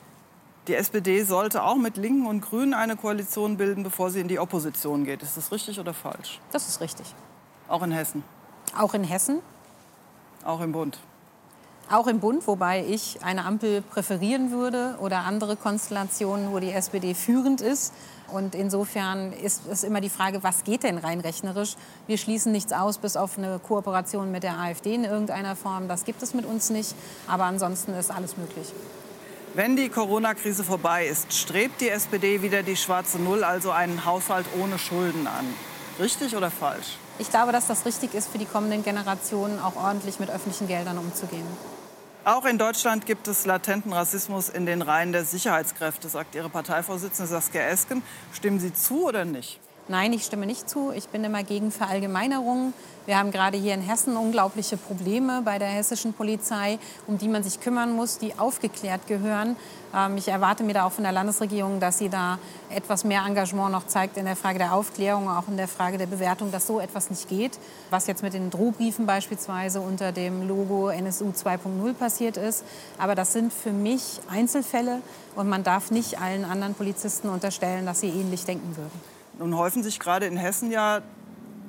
Die 0.68 0.74
SPD 0.74 1.24
sollte 1.24 1.62
auch 1.62 1.76
mit 1.76 1.96
Linken 1.96 2.26
und 2.26 2.42
Grünen 2.42 2.74
eine 2.74 2.96
Koalition 2.96 3.56
bilden, 3.56 3.82
bevor 3.82 4.10
sie 4.10 4.20
in 4.20 4.28
die 4.28 4.38
Opposition 4.38 5.04
geht. 5.04 5.22
Ist 5.22 5.36
das 5.36 5.50
richtig 5.52 5.80
oder 5.80 5.94
falsch? 5.94 6.38
Das 6.52 6.68
ist 6.68 6.80
richtig. 6.80 7.14
Auch 7.68 7.82
in 7.82 7.92
Hessen? 7.92 8.22
Auch 8.76 8.94
in 8.94 9.04
Hessen. 9.04 9.40
Auch 10.44 10.60
im 10.60 10.72
Bund? 10.72 10.98
Auch 11.90 12.06
im 12.06 12.20
Bund, 12.20 12.46
wobei 12.46 12.84
ich 12.86 13.18
eine 13.24 13.44
Ampel 13.44 13.82
präferieren 13.82 14.52
würde 14.52 14.96
oder 15.00 15.20
andere 15.20 15.56
Konstellationen, 15.56 16.52
wo 16.52 16.60
die 16.60 16.70
SPD 16.70 17.14
führend 17.14 17.60
ist. 17.60 17.92
Und 18.28 18.54
insofern 18.54 19.32
ist 19.32 19.62
es 19.68 19.82
immer 19.82 20.00
die 20.00 20.08
Frage, 20.08 20.44
was 20.44 20.62
geht 20.62 20.84
denn 20.84 20.98
rein 20.98 21.18
rechnerisch? 21.18 21.74
Wir 22.06 22.16
schließen 22.16 22.52
nichts 22.52 22.72
aus, 22.72 22.98
bis 22.98 23.16
auf 23.16 23.38
eine 23.38 23.58
Kooperation 23.58 24.30
mit 24.30 24.44
der 24.44 24.56
AfD 24.60 24.94
in 24.94 25.02
irgendeiner 25.02 25.56
Form. 25.56 25.88
Das 25.88 26.04
gibt 26.04 26.22
es 26.22 26.32
mit 26.32 26.46
uns 26.46 26.70
nicht. 26.70 26.94
Aber 27.26 27.44
ansonsten 27.44 27.92
ist 27.94 28.12
alles 28.12 28.36
möglich. 28.36 28.72
Wenn 29.54 29.74
die 29.74 29.88
Corona-Krise 29.88 30.62
vorbei 30.62 31.06
ist, 31.06 31.32
strebt 31.32 31.80
die 31.80 31.88
SPD 31.88 32.40
wieder 32.40 32.62
die 32.62 32.76
schwarze 32.76 33.18
Null, 33.18 33.42
also 33.42 33.72
einen 33.72 34.04
Haushalt 34.04 34.46
ohne 34.60 34.78
Schulden 34.78 35.26
an. 35.26 35.44
Richtig 35.98 36.36
oder 36.36 36.52
falsch? 36.52 36.98
Ich 37.18 37.30
glaube, 37.30 37.50
dass 37.50 37.66
das 37.66 37.84
richtig 37.84 38.14
ist, 38.14 38.30
für 38.30 38.38
die 38.38 38.44
kommenden 38.44 38.84
Generationen 38.84 39.58
auch 39.58 39.74
ordentlich 39.74 40.20
mit 40.20 40.30
öffentlichen 40.30 40.68
Geldern 40.68 40.98
umzugehen. 40.98 41.46
Auch 42.24 42.44
in 42.44 42.58
Deutschland 42.58 43.06
gibt 43.06 43.26
es 43.26 43.44
latenten 43.44 43.92
Rassismus 43.92 44.48
in 44.48 44.66
den 44.66 44.82
Reihen 44.82 45.10
der 45.10 45.24
Sicherheitskräfte, 45.24 46.08
sagt 46.08 46.36
Ihre 46.36 46.48
Parteivorsitzende 46.48 47.28
Saskia 47.28 47.62
Esken. 47.62 48.02
Stimmen 48.32 48.60
Sie 48.60 48.72
zu 48.72 49.08
oder 49.08 49.24
nicht? 49.24 49.58
Nein, 49.90 50.12
ich 50.12 50.24
stimme 50.24 50.46
nicht 50.46 50.70
zu. 50.70 50.92
Ich 50.92 51.08
bin 51.08 51.24
immer 51.24 51.42
gegen 51.42 51.72
Verallgemeinerungen. 51.72 52.74
Wir 53.06 53.18
haben 53.18 53.32
gerade 53.32 53.58
hier 53.58 53.74
in 53.74 53.80
Hessen 53.80 54.16
unglaubliche 54.16 54.76
Probleme 54.76 55.42
bei 55.44 55.58
der 55.58 55.66
hessischen 55.66 56.12
Polizei, 56.12 56.78
um 57.08 57.18
die 57.18 57.26
man 57.26 57.42
sich 57.42 57.58
kümmern 57.60 57.96
muss, 57.96 58.18
die 58.18 58.38
aufgeklärt 58.38 59.08
gehören. 59.08 59.56
Ähm, 59.92 60.16
ich 60.16 60.28
erwarte 60.28 60.62
mir 60.62 60.74
da 60.74 60.84
auch 60.84 60.92
von 60.92 61.02
der 61.02 61.12
Landesregierung, 61.12 61.80
dass 61.80 61.98
sie 61.98 62.08
da 62.08 62.38
etwas 62.68 63.02
mehr 63.02 63.24
Engagement 63.26 63.72
noch 63.72 63.84
zeigt 63.88 64.16
in 64.16 64.26
der 64.26 64.36
Frage 64.36 64.60
der 64.60 64.74
Aufklärung, 64.74 65.28
auch 65.28 65.48
in 65.48 65.56
der 65.56 65.66
Frage 65.66 65.98
der 65.98 66.06
Bewertung, 66.06 66.52
dass 66.52 66.68
so 66.68 66.78
etwas 66.78 67.10
nicht 67.10 67.28
geht. 67.28 67.58
Was 67.90 68.06
jetzt 68.06 68.22
mit 68.22 68.32
den 68.32 68.50
Drohbriefen 68.50 69.06
beispielsweise 69.06 69.80
unter 69.80 70.12
dem 70.12 70.46
Logo 70.46 70.90
NSU 70.90 71.30
2.0 71.30 71.94
passiert 71.94 72.36
ist. 72.36 72.62
Aber 72.96 73.16
das 73.16 73.32
sind 73.32 73.52
für 73.52 73.72
mich 73.72 74.20
Einzelfälle 74.30 75.02
und 75.34 75.48
man 75.48 75.64
darf 75.64 75.90
nicht 75.90 76.20
allen 76.20 76.44
anderen 76.44 76.74
Polizisten 76.74 77.28
unterstellen, 77.28 77.86
dass 77.86 77.98
sie 77.98 78.10
ähnlich 78.10 78.44
denken 78.44 78.76
würden. 78.76 79.19
Nun 79.40 79.56
häufen 79.56 79.82
sich 79.82 79.98
gerade 79.98 80.26
in 80.26 80.36
Hessen 80.36 80.70
ja 80.70 81.00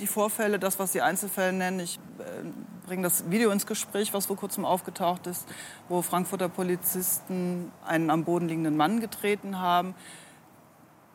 die 0.01 0.07
Vorfälle, 0.07 0.59
das, 0.59 0.77
was 0.77 0.91
Sie 0.91 1.01
Einzelfälle 1.01 1.53
nennen. 1.53 1.79
Ich 1.79 1.99
äh, 2.19 2.43
bringe 2.85 3.03
das 3.03 3.31
Video 3.31 3.49
ins 3.49 3.65
Gespräch, 3.65 4.13
was 4.13 4.25
vor 4.25 4.35
kurzem 4.35 4.65
aufgetaucht 4.65 5.25
ist, 5.25 5.47
wo 5.87 6.01
Frankfurter 6.01 6.49
Polizisten 6.49 7.71
einen 7.85 8.09
am 8.09 8.25
Boden 8.25 8.49
liegenden 8.49 8.75
Mann 8.75 8.99
getreten 8.99 9.57
haben. 9.59 9.95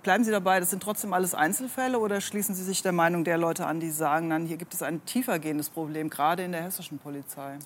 Bleiben 0.03 0.25
Sie 0.25 0.31
dabei, 0.31 0.59
das 0.59 0.71
sind 0.71 0.83
trotzdem 0.83 1.13
alles 1.13 1.35
Einzelfälle 1.35 1.99
oder 1.99 2.23
schließen 2.23 2.55
Sie 2.55 2.65
sich 2.65 2.81
der 2.81 2.93
Meinung 2.93 3.25
der 3.25 3.37
Leute 3.37 3.67
an, 3.67 3.79
die 3.79 3.91
sagen, 3.91 4.31
dann 4.31 4.47
hier 4.47 4.57
gibt 4.57 4.73
es 4.73 4.81
ein 4.81 5.05
tiefergehendes 5.05 5.69
Problem, 5.69 6.09
gerade 6.09 6.43
in 6.43 6.53
der 6.53 6.63
hessischen 6.63 6.99
Polizei? 6.99 7.59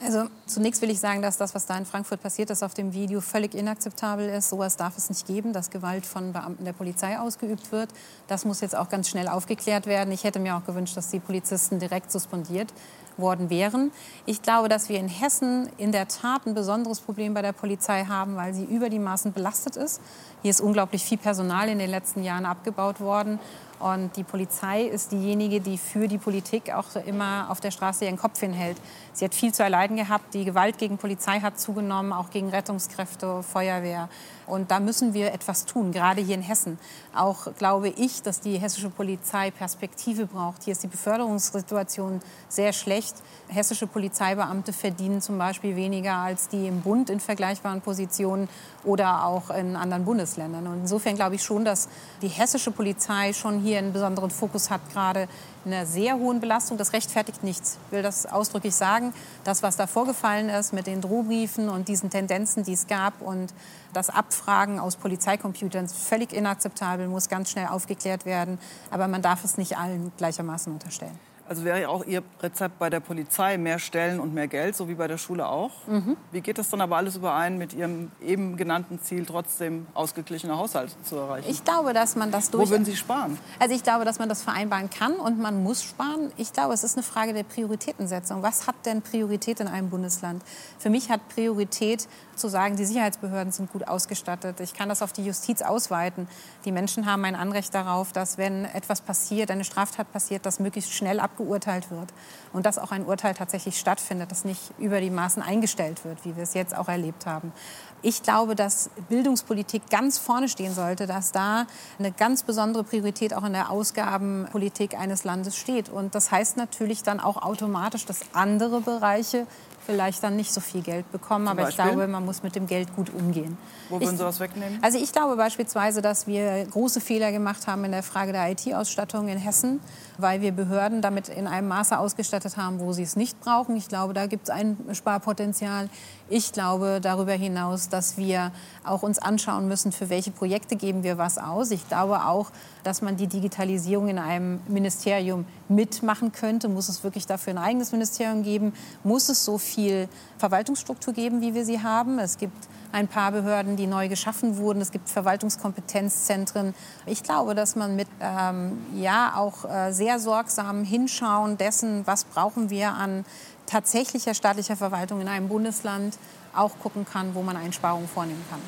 Also 0.00 0.28
zunächst 0.46 0.80
will 0.80 0.90
ich 0.90 1.00
sagen, 1.00 1.22
dass 1.22 1.38
das, 1.38 1.56
was 1.56 1.66
da 1.66 1.76
in 1.76 1.84
Frankfurt 1.84 2.22
passiert 2.22 2.50
ist, 2.50 2.62
auf 2.62 2.72
dem 2.72 2.92
Video 2.92 3.20
völlig 3.20 3.54
inakzeptabel 3.54 4.28
ist. 4.28 4.48
Sowas 4.48 4.76
darf 4.76 4.96
es 4.96 5.08
nicht 5.08 5.26
geben, 5.26 5.52
dass 5.52 5.70
Gewalt 5.70 6.06
von 6.06 6.32
Beamten 6.32 6.64
der 6.64 6.72
Polizei 6.72 7.18
ausgeübt 7.18 7.72
wird. 7.72 7.90
Das 8.28 8.44
muss 8.44 8.60
jetzt 8.60 8.76
auch 8.76 8.88
ganz 8.88 9.08
schnell 9.08 9.26
aufgeklärt 9.26 9.86
werden. 9.86 10.12
Ich 10.12 10.22
hätte 10.22 10.38
mir 10.38 10.56
auch 10.56 10.64
gewünscht, 10.64 10.96
dass 10.96 11.10
die 11.10 11.18
Polizisten 11.18 11.80
direkt 11.80 12.12
suspendiert 12.12 12.72
worden 13.16 13.50
wären. 13.50 13.90
Ich 14.24 14.40
glaube, 14.40 14.68
dass 14.68 14.88
wir 14.88 15.00
in 15.00 15.08
Hessen 15.08 15.68
in 15.76 15.90
der 15.90 16.06
Tat 16.06 16.46
ein 16.46 16.54
besonderes 16.54 17.00
Problem 17.00 17.34
bei 17.34 17.42
der 17.42 17.52
Polizei 17.52 18.04
haben, 18.04 18.36
weil 18.36 18.54
sie 18.54 18.64
über 18.64 18.90
die 18.90 19.00
Maßen 19.00 19.32
belastet 19.32 19.76
ist. 19.76 20.00
Hier 20.42 20.52
ist 20.52 20.60
unglaublich 20.60 21.02
viel 21.02 21.18
Personal 21.18 21.68
in 21.68 21.80
den 21.80 21.90
letzten 21.90 22.22
Jahren 22.22 22.46
abgebaut 22.46 23.00
worden. 23.00 23.40
Und 23.78 24.16
die 24.16 24.24
Polizei 24.24 24.82
ist 24.82 25.12
diejenige, 25.12 25.60
die 25.60 25.78
für 25.78 26.08
die 26.08 26.18
Politik 26.18 26.72
auch 26.72 26.96
immer 27.06 27.46
auf 27.50 27.60
der 27.60 27.70
Straße 27.70 28.04
ihren 28.04 28.16
Kopf 28.16 28.40
hinhält. 28.40 28.76
Sie 29.12 29.24
hat 29.24 29.34
viel 29.34 29.52
zu 29.52 29.62
erleiden 29.62 29.96
gehabt. 29.96 30.34
Die 30.34 30.44
Gewalt 30.44 30.78
gegen 30.78 30.98
Polizei 30.98 31.40
hat 31.40 31.60
zugenommen, 31.60 32.12
auch 32.12 32.30
gegen 32.30 32.48
Rettungskräfte, 32.48 33.42
Feuerwehr. 33.42 34.08
Und 34.46 34.70
da 34.70 34.80
müssen 34.80 35.12
wir 35.14 35.32
etwas 35.32 35.66
tun, 35.66 35.92
gerade 35.92 36.20
hier 36.22 36.34
in 36.34 36.42
Hessen. 36.42 36.78
Auch 37.14 37.54
glaube 37.58 37.88
ich, 37.90 38.22
dass 38.22 38.40
die 38.40 38.58
hessische 38.58 38.90
Polizei 38.90 39.50
Perspektive 39.50 40.26
braucht. 40.26 40.64
Hier 40.64 40.72
ist 40.72 40.82
die 40.82 40.88
Beförderungssituation 40.88 42.20
sehr 42.48 42.72
schlecht. 42.72 43.16
Hessische 43.48 43.86
Polizeibeamte 43.86 44.72
verdienen 44.72 45.20
zum 45.20 45.36
Beispiel 45.38 45.76
weniger 45.76 46.14
als 46.14 46.48
die 46.48 46.66
im 46.66 46.80
Bund 46.80 47.10
in 47.10 47.20
vergleichbaren 47.20 47.82
Positionen 47.82 48.48
oder 48.84 49.24
auch 49.24 49.50
in 49.50 49.76
anderen 49.76 50.04
Bundesländern. 50.04 50.66
Und 50.66 50.80
insofern 50.80 51.14
glaube 51.14 51.34
ich 51.34 51.42
schon, 51.42 51.64
dass 51.64 51.88
die 52.22 52.28
hessische 52.28 52.70
Polizei 52.70 53.32
schon 53.34 53.60
hier 53.60 53.67
einen 53.76 53.92
besonderen 53.92 54.30
Fokus 54.30 54.70
hat, 54.70 54.80
gerade 54.92 55.28
in 55.64 55.72
einer 55.72 55.86
sehr 55.86 56.16
hohen 56.16 56.40
Belastung. 56.40 56.78
Das 56.78 56.92
rechtfertigt 56.92 57.42
nichts. 57.42 57.78
Ich 57.86 57.92
will 57.92 58.02
das 58.02 58.26
ausdrücklich 58.26 58.74
sagen. 58.74 59.12
Das, 59.44 59.62
was 59.62 59.76
da 59.76 59.86
vorgefallen 59.86 60.48
ist 60.48 60.72
mit 60.72 60.86
den 60.86 61.00
Drohbriefen 61.00 61.68
und 61.68 61.88
diesen 61.88 62.10
Tendenzen, 62.10 62.62
die 62.62 62.72
es 62.72 62.86
gab 62.86 63.20
und 63.20 63.52
das 63.92 64.10
Abfragen 64.10 64.78
aus 64.78 64.96
Polizeicomputern 64.96 65.84
ist 65.86 65.96
völlig 65.96 66.32
inakzeptabel, 66.32 67.08
muss 67.08 67.28
ganz 67.28 67.50
schnell 67.50 67.66
aufgeklärt 67.66 68.24
werden. 68.26 68.58
Aber 68.90 69.08
man 69.08 69.22
darf 69.22 69.44
es 69.44 69.58
nicht 69.58 69.76
allen 69.76 70.12
gleichermaßen 70.16 70.72
unterstellen. 70.72 71.18
Also 71.48 71.64
wäre 71.64 71.88
auch 71.88 72.04
Ihr 72.04 72.22
Rezept 72.42 72.78
bei 72.78 72.90
der 72.90 73.00
Polizei 73.00 73.56
mehr 73.56 73.78
Stellen 73.78 74.20
und 74.20 74.34
mehr 74.34 74.48
Geld, 74.48 74.76
so 74.76 74.88
wie 74.88 74.94
bei 74.94 75.08
der 75.08 75.16
Schule 75.16 75.48
auch. 75.48 75.70
Mhm. 75.86 76.16
Wie 76.30 76.42
geht 76.42 76.58
das 76.58 76.68
dann 76.68 76.82
aber 76.82 76.98
alles 76.98 77.16
überein 77.16 77.56
mit 77.56 77.72
Ihrem 77.72 78.10
eben 78.20 78.56
genannten 78.56 79.00
Ziel, 79.00 79.24
trotzdem 79.24 79.86
ausgeglichene 79.94 80.58
Haushalte 80.58 80.92
zu 81.02 81.16
erreichen? 81.16 81.48
Ich 81.48 81.64
glaube, 81.64 81.94
dass 81.94 82.16
man 82.16 82.30
das 82.30 82.50
durch... 82.50 82.68
Wo 82.68 82.70
würden 82.70 82.84
Sie 82.84 82.96
sparen? 82.96 83.38
Also 83.58 83.74
ich 83.74 83.82
glaube, 83.82 84.04
dass 84.04 84.18
man 84.18 84.28
das 84.28 84.42
vereinbaren 84.42 84.90
kann 84.90 85.14
und 85.14 85.38
man 85.38 85.62
muss 85.62 85.82
sparen. 85.82 86.30
Ich 86.36 86.52
glaube, 86.52 86.74
es 86.74 86.84
ist 86.84 86.96
eine 86.96 87.02
Frage 87.02 87.32
der 87.32 87.44
Prioritätensetzung. 87.44 88.42
Was 88.42 88.66
hat 88.66 88.76
denn 88.84 89.00
Priorität 89.00 89.60
in 89.60 89.68
einem 89.68 89.88
Bundesland? 89.88 90.42
Für 90.78 90.90
mich 90.90 91.10
hat 91.10 91.26
Priorität 91.30 92.08
zu 92.38 92.48
sagen, 92.48 92.76
die 92.76 92.84
Sicherheitsbehörden 92.84 93.52
sind 93.52 93.72
gut 93.72 93.86
ausgestattet. 93.86 94.60
Ich 94.60 94.74
kann 94.74 94.88
das 94.88 95.02
auf 95.02 95.12
die 95.12 95.24
Justiz 95.24 95.62
ausweiten. 95.62 96.28
Die 96.64 96.72
Menschen 96.72 97.06
haben 97.06 97.24
ein 97.24 97.34
Anrecht 97.34 97.74
darauf, 97.74 98.12
dass 98.12 98.38
wenn 98.38 98.64
etwas 98.64 99.00
passiert, 99.00 99.50
eine 99.50 99.64
Straftat 99.64 100.12
passiert, 100.12 100.46
das 100.46 100.60
möglichst 100.60 100.92
schnell 100.92 101.20
abgeurteilt 101.20 101.90
wird. 101.90 102.12
Und 102.52 102.64
dass 102.64 102.78
auch 102.78 102.92
ein 102.92 103.04
Urteil 103.04 103.34
tatsächlich 103.34 103.78
stattfindet, 103.78 104.30
das 104.30 104.44
nicht 104.44 104.72
über 104.78 105.00
die 105.00 105.10
Maßen 105.10 105.42
eingestellt 105.42 106.04
wird, 106.04 106.24
wie 106.24 106.36
wir 106.36 106.44
es 106.44 106.54
jetzt 106.54 106.76
auch 106.76 106.88
erlebt 106.88 107.26
haben. 107.26 107.52
Ich 108.00 108.22
glaube, 108.22 108.54
dass 108.54 108.90
Bildungspolitik 109.08 109.90
ganz 109.90 110.18
vorne 110.18 110.48
stehen 110.48 110.72
sollte, 110.72 111.08
dass 111.08 111.32
da 111.32 111.66
eine 111.98 112.12
ganz 112.12 112.44
besondere 112.44 112.84
Priorität 112.84 113.34
auch 113.34 113.42
in 113.42 113.52
der 113.52 113.70
Ausgabenpolitik 113.70 114.96
eines 114.96 115.24
Landes 115.24 115.56
steht. 115.56 115.88
Und 115.88 116.14
das 116.14 116.30
heißt 116.30 116.56
natürlich 116.56 117.02
dann 117.02 117.18
auch 117.18 117.42
automatisch, 117.42 118.06
dass 118.06 118.20
andere 118.34 118.80
Bereiche 118.80 119.48
vielleicht 119.88 120.22
dann 120.22 120.36
nicht 120.36 120.52
so 120.52 120.60
viel 120.60 120.82
Geld 120.82 121.10
bekommen. 121.10 121.46
Zum 121.46 121.52
aber 121.52 121.62
Beispiel? 121.62 121.84
ich 121.86 121.90
glaube, 121.90 122.08
man 122.08 122.22
muss 122.22 122.42
mit 122.42 122.54
dem 122.54 122.66
Geld 122.66 122.94
gut 122.94 123.08
umgehen. 123.14 123.56
Wo 123.88 123.98
würden 123.98 124.18
Sie 124.18 124.22
was 124.22 124.38
wegnehmen? 124.38 124.78
Also 124.82 124.98
ich 124.98 125.12
glaube 125.12 125.36
beispielsweise, 125.36 126.02
dass 126.02 126.26
wir 126.26 126.66
große 126.66 127.00
Fehler 127.00 127.32
gemacht 127.32 127.66
haben 127.66 127.86
in 127.86 127.92
der 127.92 128.02
Frage 128.02 128.32
der 128.32 128.50
IT-Ausstattung 128.50 129.28
in 129.28 129.38
Hessen, 129.38 129.80
weil 130.18 130.42
wir 130.42 130.52
Behörden 130.52 131.00
damit 131.00 131.30
in 131.30 131.46
einem 131.46 131.68
Maße 131.68 131.98
ausgestattet 131.98 132.58
haben, 132.58 132.80
wo 132.80 132.92
sie 132.92 133.02
es 133.02 133.16
nicht 133.16 133.40
brauchen. 133.40 133.76
Ich 133.76 133.88
glaube, 133.88 134.12
da 134.12 134.26
gibt 134.26 134.44
es 134.44 134.50
ein 134.50 134.76
Sparpotenzial. 134.92 135.88
Ich 136.30 136.52
glaube 136.52 137.00
darüber 137.00 137.32
hinaus, 137.32 137.88
dass 137.88 138.18
wir 138.18 138.52
auch 138.84 139.02
uns 139.02 139.18
anschauen 139.18 139.66
müssen, 139.66 139.92
für 139.92 140.10
welche 140.10 140.30
Projekte 140.30 140.76
geben 140.76 141.02
wir 141.02 141.16
was 141.16 141.38
aus. 141.38 141.70
Ich 141.70 141.88
glaube 141.88 142.26
auch, 142.26 142.50
dass 142.84 143.00
man 143.00 143.16
die 143.16 143.28
Digitalisierung 143.28 144.08
in 144.08 144.18
einem 144.18 144.60
Ministerium 144.68 145.46
mitmachen 145.70 146.32
könnte. 146.32 146.68
Muss 146.68 146.90
es 146.90 147.02
wirklich 147.02 147.26
dafür 147.26 147.54
ein 147.54 147.58
eigenes 147.58 147.92
Ministerium 147.92 148.42
geben? 148.42 148.74
Muss 149.04 149.30
es 149.30 149.42
so 149.42 149.56
viel 149.56 150.06
Verwaltungsstruktur 150.36 151.14
geben, 151.14 151.40
wie 151.40 151.54
wir 151.54 151.64
sie 151.64 151.82
haben? 151.82 152.18
Es 152.18 152.36
gibt 152.36 152.68
ein 152.92 153.08
paar 153.08 153.32
Behörden, 153.32 153.76
die 153.76 153.86
neu 153.86 154.08
geschaffen 154.08 154.58
wurden. 154.58 154.82
Es 154.82 154.90
gibt 154.90 155.08
Verwaltungskompetenzzentren. 155.08 156.74
Ich 157.06 157.22
glaube, 157.22 157.54
dass 157.54 157.74
man 157.74 157.96
mit 157.96 158.08
ähm, 158.20 158.78
ja 158.94 159.32
auch 159.34 159.64
äh, 159.64 159.92
sehr 159.92 160.18
sorgsam 160.18 160.84
hinschauen 160.84 161.56
dessen, 161.56 162.06
was 162.06 162.24
brauchen 162.24 162.68
wir 162.68 162.92
an 162.92 163.24
tatsächlicher 163.68 164.34
staatlicher 164.34 164.76
Verwaltung 164.76 165.20
in 165.20 165.28
einem 165.28 165.48
Bundesland, 165.48 166.18
auch 166.54 166.78
gucken 166.78 167.04
kann, 167.04 167.34
wo 167.34 167.42
man 167.42 167.56
Einsparungen 167.56 168.08
vornehmen 168.08 168.44
kann. 168.50 168.60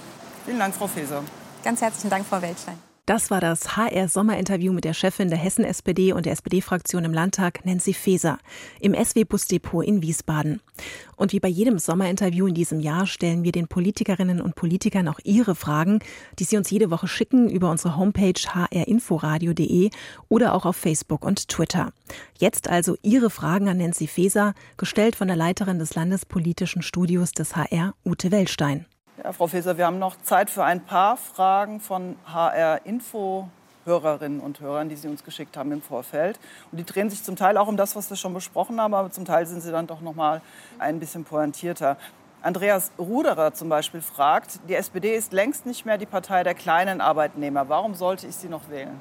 Vielen 0.44 0.58
Dank, 0.58 0.74
Frau 0.74 0.86
Feser. 0.86 1.22
Ganz 1.64 1.80
herzlichen 1.80 2.10
Dank, 2.10 2.26
Frau 2.26 2.40
Weltstein. 2.40 2.89
Das 3.06 3.30
war 3.30 3.40
das 3.40 3.76
HR-Sommerinterview 3.76 4.72
mit 4.72 4.84
der 4.84 4.94
Chefin 4.94 5.28
der 5.28 5.38
Hessen-SPD 5.38 6.12
und 6.12 6.26
der 6.26 6.32
SPD-Fraktion 6.32 7.04
im 7.04 7.12
Landtag, 7.12 7.64
Nancy 7.64 7.92
Faeser, 7.92 8.38
im 8.80 8.94
SW-Busdepot 8.94 9.84
in 9.84 10.02
Wiesbaden. 10.02 10.60
Und 11.16 11.32
wie 11.32 11.40
bei 11.40 11.48
jedem 11.48 11.78
Sommerinterview 11.78 12.46
in 12.46 12.54
diesem 12.54 12.80
Jahr 12.80 13.06
stellen 13.06 13.42
wir 13.44 13.52
den 13.52 13.68
Politikerinnen 13.68 14.40
und 14.40 14.54
Politikern 14.54 15.08
auch 15.08 15.18
ihre 15.24 15.54
Fragen, 15.54 15.98
die 16.38 16.44
sie 16.44 16.56
uns 16.56 16.70
jede 16.70 16.90
Woche 16.90 17.08
schicken 17.08 17.50
über 17.50 17.70
unsere 17.70 17.96
Homepage 17.96 18.40
hrinforadio.de 18.72 19.90
oder 20.28 20.54
auch 20.54 20.64
auf 20.64 20.76
Facebook 20.76 21.24
und 21.24 21.48
Twitter. 21.48 21.92
Jetzt 22.38 22.68
also 22.68 22.96
Ihre 23.02 23.30
Fragen 23.30 23.68
an 23.68 23.78
Nancy 23.78 24.06
Faeser, 24.06 24.54
gestellt 24.76 25.16
von 25.16 25.28
der 25.28 25.36
Leiterin 25.36 25.78
des 25.78 25.94
Landespolitischen 25.94 26.82
Studios 26.82 27.32
des 27.32 27.56
HR, 27.56 27.94
Ute 28.04 28.30
Wellstein. 28.30 28.86
Ja, 29.22 29.34
Frau 29.34 29.48
Feser, 29.48 29.76
wir 29.76 29.84
haben 29.84 29.98
noch 29.98 30.16
Zeit 30.22 30.48
für 30.48 30.64
ein 30.64 30.80
paar 30.80 31.18
Fragen 31.18 31.80
von 31.80 32.16
HR-Info. 32.24 33.48
Hörerinnen 33.84 34.40
und 34.40 34.60
Hörern, 34.60 34.88
die 34.88 34.96
Sie 34.96 35.08
uns 35.08 35.24
geschickt 35.24 35.56
haben 35.56 35.72
im 35.72 35.82
Vorfeld. 35.82 36.38
Und 36.70 36.78
die 36.78 36.84
drehen 36.84 37.10
sich 37.10 37.22
zum 37.22 37.34
Teil 37.34 37.56
auch 37.56 37.66
um 37.66 37.76
das, 37.76 37.96
was 37.96 38.08
wir 38.10 38.16
schon 38.16 38.34
besprochen 38.34 38.80
haben, 38.80 38.94
aber 38.94 39.10
zum 39.10 39.24
Teil 39.24 39.46
sind 39.46 39.62
sie 39.62 39.72
dann 39.72 39.86
doch 39.86 40.00
noch 40.00 40.14
mal 40.14 40.42
ein 40.78 41.00
bisschen 41.00 41.24
pointierter. 41.24 41.96
Andreas 42.42 42.90
Ruderer 42.98 43.52
zum 43.52 43.68
Beispiel 43.68 44.00
fragt, 44.00 44.60
die 44.66 44.74
SPD 44.74 45.14
ist 45.14 45.32
längst 45.32 45.66
nicht 45.66 45.84
mehr 45.84 45.98
die 45.98 46.06
Partei 46.06 46.42
der 46.42 46.54
kleinen 46.54 47.02
Arbeitnehmer. 47.02 47.68
Warum 47.68 47.94
sollte 47.94 48.26
ich 48.26 48.36
sie 48.36 48.48
noch 48.48 48.70
wählen? 48.70 48.98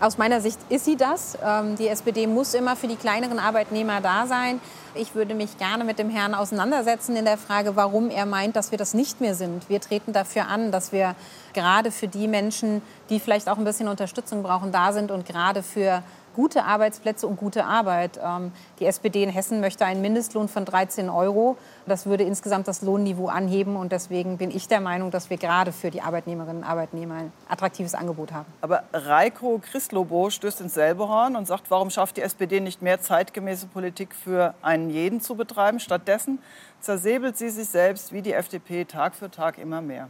Aus 0.00 0.18
meiner 0.18 0.40
Sicht 0.40 0.58
ist 0.68 0.84
sie 0.84 0.96
das. 0.96 1.36
Ähm, 1.44 1.74
die 1.74 1.88
SPD 1.88 2.28
muss 2.28 2.54
immer 2.54 2.76
für 2.76 2.86
die 2.86 2.94
kleineren 2.94 3.40
Arbeitnehmer 3.40 4.00
da 4.00 4.26
sein. 4.26 4.60
Ich 4.94 5.16
würde 5.16 5.34
mich 5.34 5.58
gerne 5.58 5.84
mit 5.84 5.98
dem 5.98 6.10
Herrn 6.10 6.34
auseinandersetzen 6.34 7.16
in 7.16 7.24
der 7.24 7.38
Frage, 7.38 7.74
warum 7.74 8.08
er 8.08 8.26
meint, 8.26 8.54
dass 8.54 8.70
wir 8.70 8.78
das 8.78 8.94
nicht 8.94 9.20
mehr 9.20 9.34
sind. 9.34 9.68
Wir 9.68 9.80
treten 9.80 10.12
dafür 10.12 10.46
an, 10.46 10.70
dass 10.70 10.92
wir 10.92 11.16
gerade 11.52 11.90
für 11.90 12.06
die 12.08 12.28
Menschen, 12.28 12.82
die 13.08 13.18
vielleicht 13.18 13.48
auch 13.48 13.58
ein 13.58 13.64
bisschen 13.64 13.88
Unterstützung 13.88 14.42
brauchen, 14.44 14.70
da 14.70 14.92
sind 14.92 15.10
und 15.10 15.26
gerade 15.26 15.62
für 15.62 16.02
gute 16.40 16.64
Arbeitsplätze 16.64 17.26
und 17.26 17.36
gute 17.36 17.66
Arbeit. 17.66 18.18
Ähm, 18.24 18.52
die 18.78 18.86
SPD 18.86 19.22
in 19.22 19.28
Hessen 19.28 19.60
möchte 19.60 19.84
einen 19.84 20.00
Mindestlohn 20.00 20.48
von 20.48 20.64
13 20.64 21.10
Euro. 21.10 21.58
Das 21.84 22.06
würde 22.06 22.24
insgesamt 22.24 22.66
das 22.66 22.80
Lohnniveau 22.80 23.26
anheben. 23.26 23.76
Und 23.76 23.92
deswegen 23.92 24.38
bin 24.38 24.50
ich 24.50 24.66
der 24.66 24.80
Meinung, 24.80 25.10
dass 25.10 25.28
wir 25.28 25.36
gerade 25.36 25.70
für 25.70 25.90
die 25.90 26.00
Arbeitnehmerinnen 26.00 26.62
und 26.62 26.64
Arbeitnehmer 26.64 27.16
ein 27.16 27.32
attraktives 27.46 27.94
Angebot 27.94 28.32
haben. 28.32 28.46
Aber 28.62 28.84
Reiko 28.94 29.60
Christlobo 29.62 30.30
stößt 30.30 30.62
ins 30.62 30.72
selbe 30.72 31.08
Horn 31.08 31.36
und 31.36 31.46
sagt, 31.46 31.70
warum 31.70 31.90
schafft 31.90 32.16
die 32.16 32.22
SPD 32.22 32.60
nicht 32.60 32.80
mehr 32.80 33.02
zeitgemäße 33.02 33.66
Politik 33.66 34.14
für 34.14 34.54
einen 34.62 34.88
jeden 34.88 35.20
zu 35.20 35.34
betreiben? 35.34 35.78
Stattdessen 35.78 36.38
zersäbelt 36.80 37.36
sie 37.36 37.50
sich 37.50 37.68
selbst 37.68 38.14
wie 38.14 38.22
die 38.22 38.32
FDP 38.32 38.86
Tag 38.86 39.14
für 39.14 39.30
Tag 39.30 39.58
immer 39.58 39.82
mehr. 39.82 40.08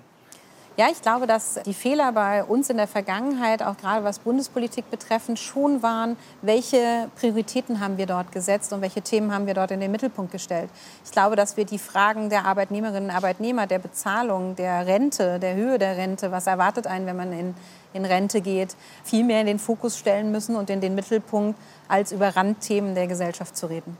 Ja, 0.80 0.86
ich 0.90 1.02
glaube, 1.02 1.26
dass 1.26 1.60
die 1.66 1.74
Fehler 1.74 2.10
bei 2.12 2.42
uns 2.42 2.70
in 2.70 2.78
der 2.78 2.88
Vergangenheit, 2.88 3.62
auch 3.62 3.76
gerade 3.76 4.02
was 4.02 4.18
Bundespolitik 4.18 4.90
betreffend, 4.90 5.38
schon 5.38 5.82
waren, 5.82 6.16
welche 6.40 7.10
Prioritäten 7.16 7.80
haben 7.80 7.98
wir 7.98 8.06
dort 8.06 8.32
gesetzt 8.32 8.72
und 8.72 8.80
welche 8.80 9.02
Themen 9.02 9.30
haben 9.30 9.46
wir 9.46 9.52
dort 9.52 9.72
in 9.72 9.80
den 9.80 9.90
Mittelpunkt 9.90 10.32
gestellt. 10.32 10.70
Ich 11.04 11.10
glaube, 11.10 11.36
dass 11.36 11.58
wir 11.58 11.66
die 11.66 11.76
Fragen 11.76 12.30
der 12.30 12.46
Arbeitnehmerinnen 12.46 13.10
und 13.10 13.14
Arbeitnehmer, 13.14 13.66
der 13.66 13.78
Bezahlung, 13.78 14.56
der 14.56 14.86
Rente, 14.86 15.38
der 15.38 15.54
Höhe 15.54 15.78
der 15.78 15.98
Rente, 15.98 16.32
was 16.32 16.46
erwartet 16.46 16.86
einen, 16.86 17.04
wenn 17.04 17.16
man 17.18 17.32
in, 17.34 17.54
in 17.92 18.06
Rente 18.06 18.40
geht, 18.40 18.74
viel 19.04 19.24
mehr 19.24 19.42
in 19.42 19.48
den 19.48 19.58
Fokus 19.58 19.98
stellen 19.98 20.32
müssen 20.32 20.56
und 20.56 20.70
in 20.70 20.80
den 20.80 20.94
Mittelpunkt, 20.94 21.60
als 21.88 22.10
über 22.10 22.34
Randthemen 22.34 22.94
der 22.94 23.06
Gesellschaft 23.06 23.54
zu 23.54 23.66
reden. 23.66 23.98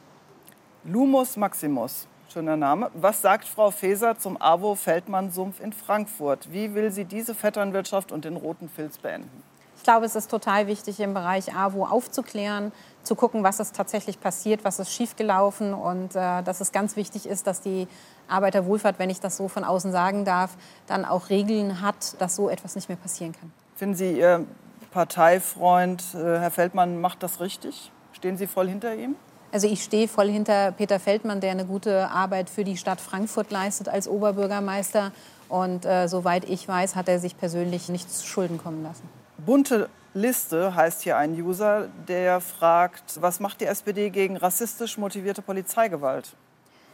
Lumus 0.84 1.36
Maximus. 1.36 2.06
Schöner 2.32 2.56
Name. 2.56 2.92
Was 2.94 3.22
sagt 3.22 3.48
Frau 3.48 3.72
Feser 3.72 4.16
zum 4.16 4.40
AWO 4.40 4.76
Feldmann-Sumpf 4.76 5.58
in 5.58 5.72
Frankfurt? 5.72 6.52
Wie 6.52 6.74
will 6.74 6.92
sie 6.92 7.04
diese 7.04 7.34
Vetternwirtschaft 7.34 8.12
und 8.12 8.24
den 8.24 8.36
roten 8.36 8.68
Filz 8.68 8.98
beenden? 8.98 9.42
Ich 9.76 9.82
glaube, 9.82 10.06
es 10.06 10.14
ist 10.14 10.30
total 10.30 10.68
wichtig, 10.68 11.00
im 11.00 11.12
Bereich 11.12 11.52
AWO 11.52 11.86
aufzuklären, 11.86 12.70
zu 13.02 13.16
gucken, 13.16 13.42
was 13.42 13.58
ist 13.58 13.74
tatsächlich 13.74 14.20
passiert, 14.20 14.62
was 14.62 14.78
ist 14.78 14.92
schiefgelaufen 14.92 15.74
und 15.74 16.14
äh, 16.14 16.42
dass 16.44 16.60
es 16.60 16.70
ganz 16.70 16.94
wichtig 16.94 17.26
ist, 17.26 17.48
dass 17.48 17.62
die 17.62 17.88
Arbeiterwohlfahrt, 18.28 19.00
wenn 19.00 19.10
ich 19.10 19.18
das 19.18 19.36
so 19.36 19.48
von 19.48 19.64
außen 19.64 19.90
sagen 19.90 20.24
darf, 20.24 20.56
dann 20.86 21.04
auch 21.04 21.30
Regeln 21.30 21.80
hat, 21.80 22.20
dass 22.20 22.36
so 22.36 22.48
etwas 22.48 22.76
nicht 22.76 22.88
mehr 22.88 22.98
passieren 22.98 23.32
kann. 23.32 23.52
Finden 23.74 23.96
Sie, 23.96 24.18
Ihr 24.18 24.46
Parteifreund 24.92 26.04
äh, 26.14 26.38
Herr 26.38 26.52
Feldmann 26.52 27.00
macht 27.00 27.24
das 27.24 27.40
richtig? 27.40 27.90
Stehen 28.12 28.36
Sie 28.36 28.46
voll 28.46 28.68
hinter 28.68 28.94
ihm? 28.94 29.16
Also 29.52 29.66
ich 29.66 29.82
stehe 29.82 30.06
voll 30.06 30.28
hinter 30.28 30.72
Peter 30.72 31.00
Feldmann, 31.00 31.40
der 31.40 31.50
eine 31.50 31.64
gute 31.64 32.08
Arbeit 32.08 32.48
für 32.48 32.64
die 32.64 32.76
Stadt 32.76 33.00
Frankfurt 33.00 33.50
leistet 33.50 33.88
als 33.88 34.06
Oberbürgermeister. 34.06 35.12
Und 35.48 35.84
äh, 35.84 36.06
soweit 36.06 36.48
ich 36.48 36.68
weiß, 36.68 36.94
hat 36.94 37.08
er 37.08 37.18
sich 37.18 37.36
persönlich 37.36 37.88
nichts 37.88 38.18
zu 38.18 38.26
Schulden 38.26 38.58
kommen 38.58 38.84
lassen. 38.84 39.02
Bunte 39.38 39.88
Liste 40.14 40.74
heißt 40.74 41.02
hier 41.02 41.16
ein 41.16 41.32
User, 41.32 41.88
der 42.06 42.40
fragt, 42.40 43.20
was 43.20 43.40
macht 43.40 43.60
die 43.60 43.66
SPD 43.66 44.10
gegen 44.10 44.36
rassistisch 44.36 44.98
motivierte 44.98 45.42
Polizeigewalt? 45.42 46.34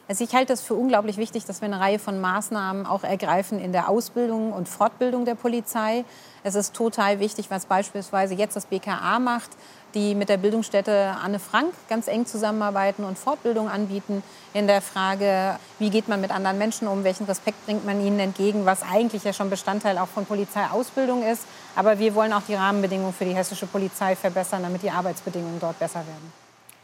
Also 0.08 0.22
ich 0.22 0.34
halte 0.34 0.52
es 0.52 0.60
für 0.60 0.74
unglaublich 0.74 1.16
wichtig, 1.16 1.44
dass 1.46 1.60
wir 1.60 1.66
eine 1.66 1.80
Reihe 1.80 1.98
von 1.98 2.20
Maßnahmen 2.20 2.86
auch 2.86 3.02
ergreifen 3.02 3.58
in 3.58 3.72
der 3.72 3.88
Ausbildung 3.88 4.52
und 4.52 4.68
Fortbildung 4.68 5.24
der 5.24 5.34
Polizei. 5.34 6.04
Es 6.44 6.54
ist 6.54 6.74
total 6.74 7.18
wichtig, 7.18 7.50
was 7.50 7.66
beispielsweise 7.66 8.34
jetzt 8.34 8.54
das 8.54 8.66
BKA 8.66 9.18
macht, 9.18 9.50
die 9.96 10.14
mit 10.14 10.28
der 10.28 10.36
Bildungsstätte 10.36 11.16
Anne 11.24 11.38
Frank 11.38 11.72
ganz 11.88 12.06
eng 12.06 12.26
zusammenarbeiten 12.26 13.02
und 13.02 13.18
Fortbildung 13.18 13.68
anbieten 13.68 14.22
in 14.52 14.66
der 14.66 14.82
Frage, 14.82 15.58
wie 15.78 15.88
geht 15.88 16.06
man 16.06 16.20
mit 16.20 16.30
anderen 16.30 16.58
Menschen 16.58 16.86
um, 16.86 17.02
welchen 17.02 17.24
Respekt 17.24 17.64
bringt 17.64 17.86
man 17.86 18.04
ihnen 18.04 18.20
entgegen, 18.20 18.66
was 18.66 18.82
eigentlich 18.82 19.24
ja 19.24 19.32
schon 19.32 19.48
Bestandteil 19.48 19.96
auch 19.96 20.08
von 20.08 20.26
Polizeiausbildung 20.26 21.24
ist. 21.24 21.46
Aber 21.74 21.98
wir 21.98 22.14
wollen 22.14 22.34
auch 22.34 22.42
die 22.46 22.54
Rahmenbedingungen 22.54 23.14
für 23.14 23.24
die 23.24 23.34
hessische 23.34 23.66
Polizei 23.66 24.14
verbessern, 24.14 24.62
damit 24.62 24.82
die 24.82 24.90
Arbeitsbedingungen 24.90 25.58
dort 25.58 25.78
besser 25.78 26.00
werden. 26.00 26.32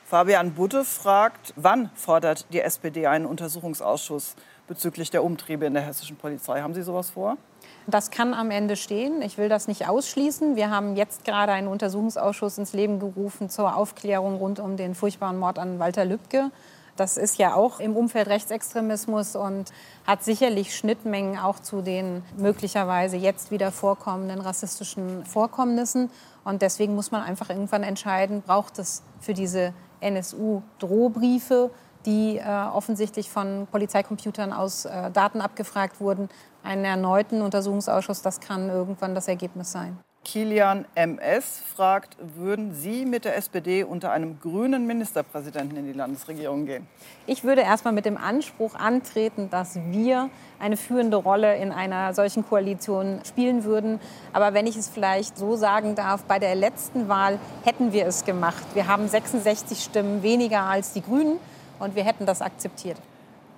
Fabian 0.06 0.52
Budde 0.52 0.84
fragt, 0.84 1.54
wann 1.56 1.90
fordert 1.94 2.46
die 2.52 2.60
SPD 2.60 3.06
einen 3.06 3.26
Untersuchungsausschuss 3.26 4.34
bezüglich 4.72 5.10
der 5.10 5.22
Umtriebe 5.22 5.66
in 5.66 5.74
der 5.74 5.82
hessischen 5.82 6.16
Polizei? 6.16 6.62
Haben 6.62 6.72
Sie 6.72 6.80
sowas 6.80 7.10
vor? 7.10 7.36
Das 7.86 8.10
kann 8.10 8.32
am 8.32 8.50
Ende 8.50 8.76
stehen. 8.76 9.20
Ich 9.20 9.36
will 9.36 9.50
das 9.50 9.68
nicht 9.68 9.86
ausschließen. 9.86 10.56
Wir 10.56 10.70
haben 10.70 10.96
jetzt 10.96 11.26
gerade 11.26 11.52
einen 11.52 11.68
Untersuchungsausschuss 11.68 12.56
ins 12.56 12.72
Leben 12.72 12.98
gerufen 12.98 13.50
zur 13.50 13.76
Aufklärung 13.76 14.36
rund 14.36 14.60
um 14.60 14.78
den 14.78 14.94
furchtbaren 14.94 15.38
Mord 15.38 15.58
an 15.58 15.78
Walter 15.78 16.06
Lübcke. 16.06 16.50
Das 16.96 17.18
ist 17.18 17.36
ja 17.36 17.54
auch 17.54 17.80
im 17.80 17.96
Umfeld 17.96 18.28
Rechtsextremismus 18.28 19.36
und 19.36 19.72
hat 20.06 20.24
sicherlich 20.24 20.74
Schnittmengen 20.74 21.38
auch 21.38 21.58
zu 21.58 21.82
den 21.82 22.22
möglicherweise 22.38 23.18
jetzt 23.18 23.50
wieder 23.50 23.72
vorkommenden 23.72 24.40
rassistischen 24.40 25.26
Vorkommnissen. 25.26 26.10
Und 26.44 26.62
deswegen 26.62 26.94
muss 26.94 27.10
man 27.10 27.22
einfach 27.22 27.50
irgendwann 27.50 27.82
entscheiden, 27.82 28.40
braucht 28.40 28.78
es 28.78 29.02
für 29.20 29.34
diese 29.34 29.74
NSU-Drohbriefe, 30.00 31.70
die 32.06 32.38
äh, 32.38 32.44
offensichtlich 32.44 33.30
von 33.30 33.66
Polizeicomputern 33.70 34.52
aus 34.52 34.84
äh, 34.84 35.10
Daten 35.10 35.40
abgefragt 35.40 36.00
wurden, 36.00 36.28
einen 36.62 36.84
erneuten 36.84 37.42
Untersuchungsausschuss. 37.42 38.22
Das 38.22 38.40
kann 38.40 38.68
irgendwann 38.68 39.14
das 39.14 39.28
Ergebnis 39.28 39.72
sein. 39.72 39.98
Kilian 40.24 40.84
MS 40.94 41.60
fragt, 41.74 42.16
würden 42.36 42.72
Sie 42.72 43.04
mit 43.04 43.24
der 43.24 43.36
SPD 43.36 43.82
unter 43.82 44.12
einem 44.12 44.38
grünen 44.38 44.86
Ministerpräsidenten 44.86 45.76
in 45.76 45.86
die 45.86 45.92
Landesregierung 45.92 46.64
gehen? 46.64 46.86
Ich 47.26 47.42
würde 47.42 47.62
erstmal 47.62 47.92
mit 47.92 48.04
dem 48.04 48.16
Anspruch 48.16 48.76
antreten, 48.76 49.50
dass 49.50 49.74
wir 49.90 50.30
eine 50.60 50.76
führende 50.76 51.16
Rolle 51.16 51.56
in 51.56 51.72
einer 51.72 52.14
solchen 52.14 52.46
Koalition 52.46 53.18
spielen 53.26 53.64
würden. 53.64 53.98
Aber 54.32 54.54
wenn 54.54 54.68
ich 54.68 54.76
es 54.76 54.88
vielleicht 54.88 55.36
so 55.36 55.56
sagen 55.56 55.96
darf, 55.96 56.22
bei 56.22 56.38
der 56.38 56.54
letzten 56.54 57.08
Wahl 57.08 57.40
hätten 57.64 57.92
wir 57.92 58.06
es 58.06 58.24
gemacht. 58.24 58.62
Wir 58.74 58.86
haben 58.86 59.08
66 59.08 59.82
Stimmen 59.82 60.22
weniger 60.22 60.62
als 60.62 60.92
die 60.92 61.02
Grünen 61.02 61.40
und 61.78 61.96
wir 61.96 62.04
hätten 62.04 62.26
das 62.26 62.42
akzeptiert. 62.42 62.98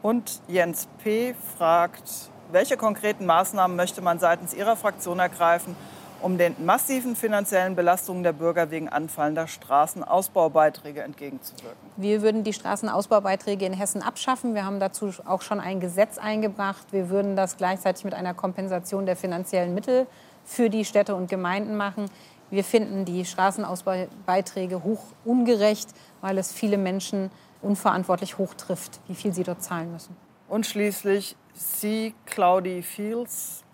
Und 0.02 0.40
Jens 0.48 0.86
P. 1.02 1.34
fragt, 1.56 2.30
welche 2.52 2.76
konkreten 2.76 3.26
Maßnahmen 3.26 3.76
möchte 3.76 4.02
man 4.02 4.18
seitens 4.18 4.52
Ihrer 4.52 4.76
Fraktion 4.76 5.18
ergreifen, 5.18 5.74
um 6.20 6.38
den 6.38 6.54
massiven 6.64 7.16
finanziellen 7.16 7.76
Belastungen 7.76 8.22
der 8.22 8.32
Bürger 8.32 8.70
wegen 8.70 8.88
anfallender 8.88 9.46
Straßenausbaubeiträge 9.46 11.02
entgegenzuwirken. 11.02 11.90
Wir 11.96 12.22
würden 12.22 12.44
die 12.44 12.54
Straßenausbaubeiträge 12.54 13.66
in 13.66 13.74
Hessen 13.74 14.02
abschaffen. 14.02 14.54
Wir 14.54 14.64
haben 14.64 14.80
dazu 14.80 15.10
auch 15.26 15.42
schon 15.42 15.60
ein 15.60 15.80
Gesetz 15.80 16.16
eingebracht. 16.16 16.86
Wir 16.92 17.10
würden 17.10 17.36
das 17.36 17.56
gleichzeitig 17.56 18.04
mit 18.04 18.14
einer 18.14 18.32
Kompensation 18.32 19.04
der 19.04 19.16
finanziellen 19.16 19.74
Mittel 19.74 20.06
für 20.44 20.70
die 20.70 20.84
Städte 20.84 21.14
und 21.14 21.28
Gemeinden 21.28 21.76
machen. 21.76 22.06
Wir 22.50 22.64
finden 22.64 23.04
die 23.04 23.24
Straßenausbaubeiträge 23.24 24.82
hoch 24.82 25.02
ungerecht, 25.24 25.88
weil 26.20 26.38
es 26.38 26.52
viele 26.52 26.78
Menschen 26.78 27.30
unverantwortlich 27.64 28.38
hoch 28.38 28.54
trifft, 28.54 29.00
wie 29.08 29.14
viel 29.14 29.32
sie 29.32 29.42
dort 29.42 29.62
zahlen 29.62 29.92
müssen. 29.92 30.16
Und 30.48 30.66
schließlich 30.66 31.36
C. 31.54 32.14
Claudie 32.26 32.82
Fields 32.82 33.64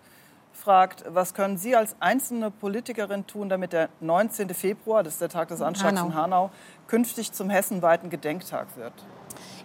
fragt, 0.53 1.03
was 1.07 1.33
können 1.33 1.57
Sie 1.57 1.75
als 1.75 1.95
einzelne 1.99 2.51
Politikerin 2.51 3.25
tun, 3.27 3.49
damit 3.49 3.73
der 3.73 3.89
19. 3.99 4.49
Februar, 4.53 5.03
das 5.03 5.13
ist 5.13 5.21
der 5.21 5.29
Tag 5.29 5.49
des 5.49 5.61
Anschlags 5.61 5.97
Hanau. 5.97 6.07
in 6.07 6.15
Hanau, 6.15 6.51
künftig 6.87 7.31
zum 7.33 7.49
hessenweiten 7.49 8.09
Gedenktag 8.09 8.67
wird? 8.77 8.93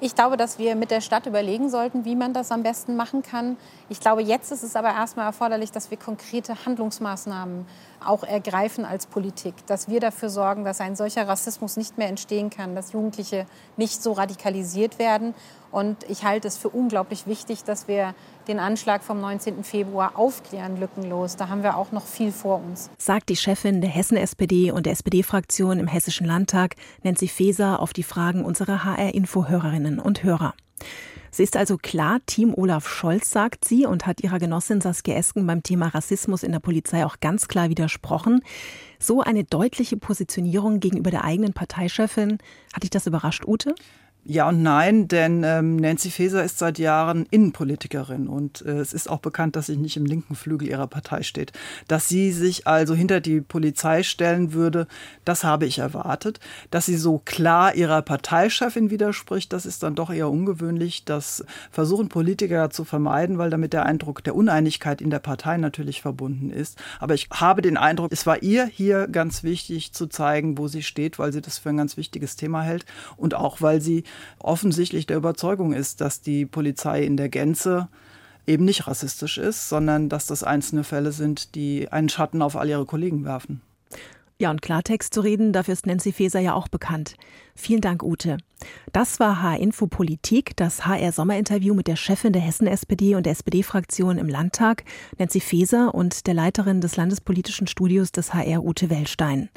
Ich 0.00 0.14
glaube, 0.14 0.36
dass 0.36 0.58
wir 0.58 0.76
mit 0.76 0.90
der 0.90 1.00
Stadt 1.00 1.26
überlegen 1.26 1.70
sollten, 1.70 2.04
wie 2.04 2.16
man 2.16 2.34
das 2.34 2.52
am 2.52 2.62
besten 2.62 2.96
machen 2.96 3.22
kann. 3.22 3.56
Ich 3.88 3.98
glaube, 4.00 4.22
jetzt 4.22 4.52
ist 4.52 4.62
es 4.62 4.76
aber 4.76 4.90
erstmal 4.90 5.26
erforderlich, 5.26 5.72
dass 5.72 5.90
wir 5.90 5.96
konkrete 5.96 6.66
Handlungsmaßnahmen 6.66 7.66
auch 8.04 8.22
ergreifen 8.22 8.84
als 8.84 9.06
Politik, 9.06 9.54
dass 9.66 9.88
wir 9.88 10.00
dafür 10.00 10.28
sorgen, 10.28 10.64
dass 10.64 10.80
ein 10.80 10.96
solcher 10.96 11.26
Rassismus 11.26 11.76
nicht 11.76 11.96
mehr 11.96 12.08
entstehen 12.08 12.50
kann, 12.50 12.74
dass 12.74 12.92
Jugendliche 12.92 13.46
nicht 13.76 14.02
so 14.02 14.12
radikalisiert 14.12 14.98
werden. 14.98 15.34
Und 15.70 16.04
ich 16.08 16.24
halte 16.24 16.46
es 16.46 16.56
für 16.56 16.68
unglaublich 16.68 17.26
wichtig, 17.26 17.64
dass 17.64 17.88
wir 17.88 18.14
den 18.48 18.58
Anschlag 18.58 19.02
vom 19.02 19.20
19. 19.20 19.64
Februar 19.64 20.16
aufklären, 20.16 20.78
lückenlos. 20.78 21.36
Da 21.36 21.48
haben 21.48 21.62
wir 21.62 21.76
auch 21.76 21.92
noch 21.92 22.06
viel 22.06 22.32
vor 22.32 22.62
uns. 22.62 22.90
Sagt 22.98 23.28
die 23.28 23.36
Chefin 23.36 23.80
der 23.80 23.90
Hessen-SPD 23.90 24.70
und 24.70 24.86
der 24.86 24.92
SPD-Fraktion 24.92 25.78
im 25.78 25.86
Hessischen 25.86 26.26
Landtag, 26.26 26.76
Nancy 27.02 27.28
Faeser, 27.28 27.80
auf 27.80 27.92
die 27.92 28.02
Fragen 28.02 28.44
unserer 28.44 28.84
HR-Info-Hörerinnen 28.84 29.98
und 29.98 30.22
Hörer. 30.22 30.54
Sie 31.30 31.42
ist 31.42 31.56
also 31.56 31.76
klar 31.76 32.20
Team 32.24 32.54
Olaf 32.54 32.88
Scholz, 32.88 33.30
sagt 33.30 33.66
sie, 33.66 33.84
und 33.84 34.06
hat 34.06 34.22
ihrer 34.22 34.38
Genossin 34.38 34.80
Saskia 34.80 35.16
Esken 35.16 35.46
beim 35.46 35.62
Thema 35.62 35.88
Rassismus 35.88 36.42
in 36.42 36.52
der 36.52 36.60
Polizei 36.60 37.04
auch 37.04 37.20
ganz 37.20 37.46
klar 37.46 37.68
widersprochen. 37.68 38.42
So 38.98 39.20
eine 39.20 39.44
deutliche 39.44 39.98
Positionierung 39.98 40.80
gegenüber 40.80 41.10
der 41.10 41.24
eigenen 41.24 41.52
Parteichefin, 41.52 42.38
hat 42.72 42.84
dich 42.84 42.90
das 42.90 43.06
überrascht, 43.06 43.44
Ute? 43.46 43.74
Ja 44.28 44.48
und 44.48 44.60
nein, 44.60 45.06
denn 45.06 45.44
ähm, 45.44 45.76
Nancy 45.76 46.10
Faeser 46.10 46.42
ist 46.42 46.58
seit 46.58 46.80
Jahren 46.80 47.26
Innenpolitikerin 47.30 48.26
und 48.26 48.60
äh, 48.66 48.80
es 48.80 48.92
ist 48.92 49.08
auch 49.08 49.20
bekannt, 49.20 49.54
dass 49.54 49.66
sie 49.66 49.76
nicht 49.76 49.96
im 49.96 50.04
linken 50.04 50.34
Flügel 50.34 50.68
ihrer 50.68 50.88
Partei 50.88 51.22
steht. 51.22 51.52
Dass 51.86 52.08
sie 52.08 52.32
sich 52.32 52.66
also 52.66 52.96
hinter 52.96 53.20
die 53.20 53.40
Polizei 53.40 54.02
stellen 54.02 54.52
würde, 54.52 54.88
das 55.24 55.44
habe 55.44 55.66
ich 55.66 55.78
erwartet. 55.78 56.40
Dass 56.72 56.86
sie 56.86 56.96
so 56.96 57.18
klar 57.24 57.76
ihrer 57.76 58.02
Parteichefin 58.02 58.90
widerspricht, 58.90 59.52
das 59.52 59.64
ist 59.64 59.84
dann 59.84 59.94
doch 59.94 60.12
eher 60.12 60.28
ungewöhnlich. 60.28 61.04
Das 61.04 61.44
versuchen 61.70 62.08
Politiker 62.08 62.70
zu 62.70 62.84
vermeiden, 62.84 63.38
weil 63.38 63.50
damit 63.50 63.74
der 63.74 63.86
Eindruck 63.86 64.24
der 64.24 64.34
Uneinigkeit 64.34 65.00
in 65.00 65.10
der 65.10 65.20
Partei 65.20 65.56
natürlich 65.56 66.02
verbunden 66.02 66.50
ist. 66.50 66.78
Aber 66.98 67.14
ich 67.14 67.28
habe 67.32 67.62
den 67.62 67.76
Eindruck, 67.76 68.10
es 68.10 68.26
war 68.26 68.42
ihr 68.42 68.66
hier 68.66 69.06
ganz 69.06 69.44
wichtig 69.44 69.92
zu 69.92 70.08
zeigen, 70.08 70.58
wo 70.58 70.66
sie 70.66 70.82
steht, 70.82 71.20
weil 71.20 71.32
sie 71.32 71.42
das 71.42 71.58
für 71.58 71.68
ein 71.68 71.76
ganz 71.76 71.96
wichtiges 71.96 72.34
Thema 72.34 72.62
hält 72.62 72.84
und 73.16 73.34
auch 73.34 73.60
weil 73.60 73.80
sie 73.80 74.02
offensichtlich 74.38 75.06
der 75.06 75.16
Überzeugung 75.16 75.72
ist, 75.72 76.00
dass 76.00 76.20
die 76.20 76.46
Polizei 76.46 77.02
in 77.02 77.16
der 77.16 77.28
Gänze 77.28 77.88
eben 78.46 78.64
nicht 78.64 78.86
rassistisch 78.86 79.38
ist, 79.38 79.68
sondern 79.68 80.08
dass 80.08 80.26
das 80.26 80.42
einzelne 80.42 80.84
Fälle 80.84 81.12
sind, 81.12 81.54
die 81.54 81.90
einen 81.90 82.08
Schatten 82.08 82.42
auf 82.42 82.56
all 82.56 82.68
ihre 82.68 82.86
Kollegen 82.86 83.24
werfen. 83.24 83.60
Ja, 84.38 84.50
und 84.50 84.60
Klartext 84.60 85.14
zu 85.14 85.22
reden, 85.22 85.54
dafür 85.54 85.72
ist 85.72 85.86
Nancy 85.86 86.12
Faeser 86.12 86.40
ja 86.40 86.52
auch 86.52 86.68
bekannt. 86.68 87.16
Vielen 87.54 87.80
Dank, 87.80 88.02
Ute. 88.02 88.36
Das 88.92 89.18
war 89.18 89.40
H-Info 89.40 89.86
Politik, 89.86 90.54
das 90.56 90.84
HR-Sommerinterview 90.84 91.72
mit 91.72 91.86
der 91.86 91.96
Chefin 91.96 92.34
der 92.34 92.42
Hessen-SPD 92.42 93.14
und 93.14 93.24
der 93.24 93.32
SPD-Fraktion 93.32 94.18
im 94.18 94.28
Landtag, 94.28 94.84
Nancy 95.18 95.40
Faeser, 95.40 95.94
und 95.94 96.26
der 96.26 96.34
Leiterin 96.34 96.82
des 96.82 96.96
Landespolitischen 96.96 97.66
Studios 97.66 98.12
des 98.12 98.34
HR, 98.34 98.62
Ute 98.62 98.90
Wellstein. 98.90 99.48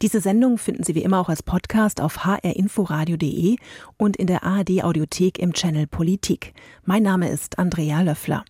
Diese 0.00 0.20
Sendung 0.20 0.58
finden 0.58 0.84
Sie 0.84 0.94
wie 0.94 1.02
immer 1.02 1.18
auch 1.18 1.28
als 1.28 1.42
Podcast 1.42 2.00
auf 2.00 2.24
hrinforadio.de 2.24 3.56
und 3.96 4.16
in 4.16 4.28
der 4.28 4.44
ARD-Audiothek 4.44 5.40
im 5.40 5.54
Channel 5.54 5.88
Politik. 5.88 6.54
Mein 6.84 7.02
Name 7.02 7.28
ist 7.28 7.58
Andrea 7.58 8.02
Löffler. 8.02 8.44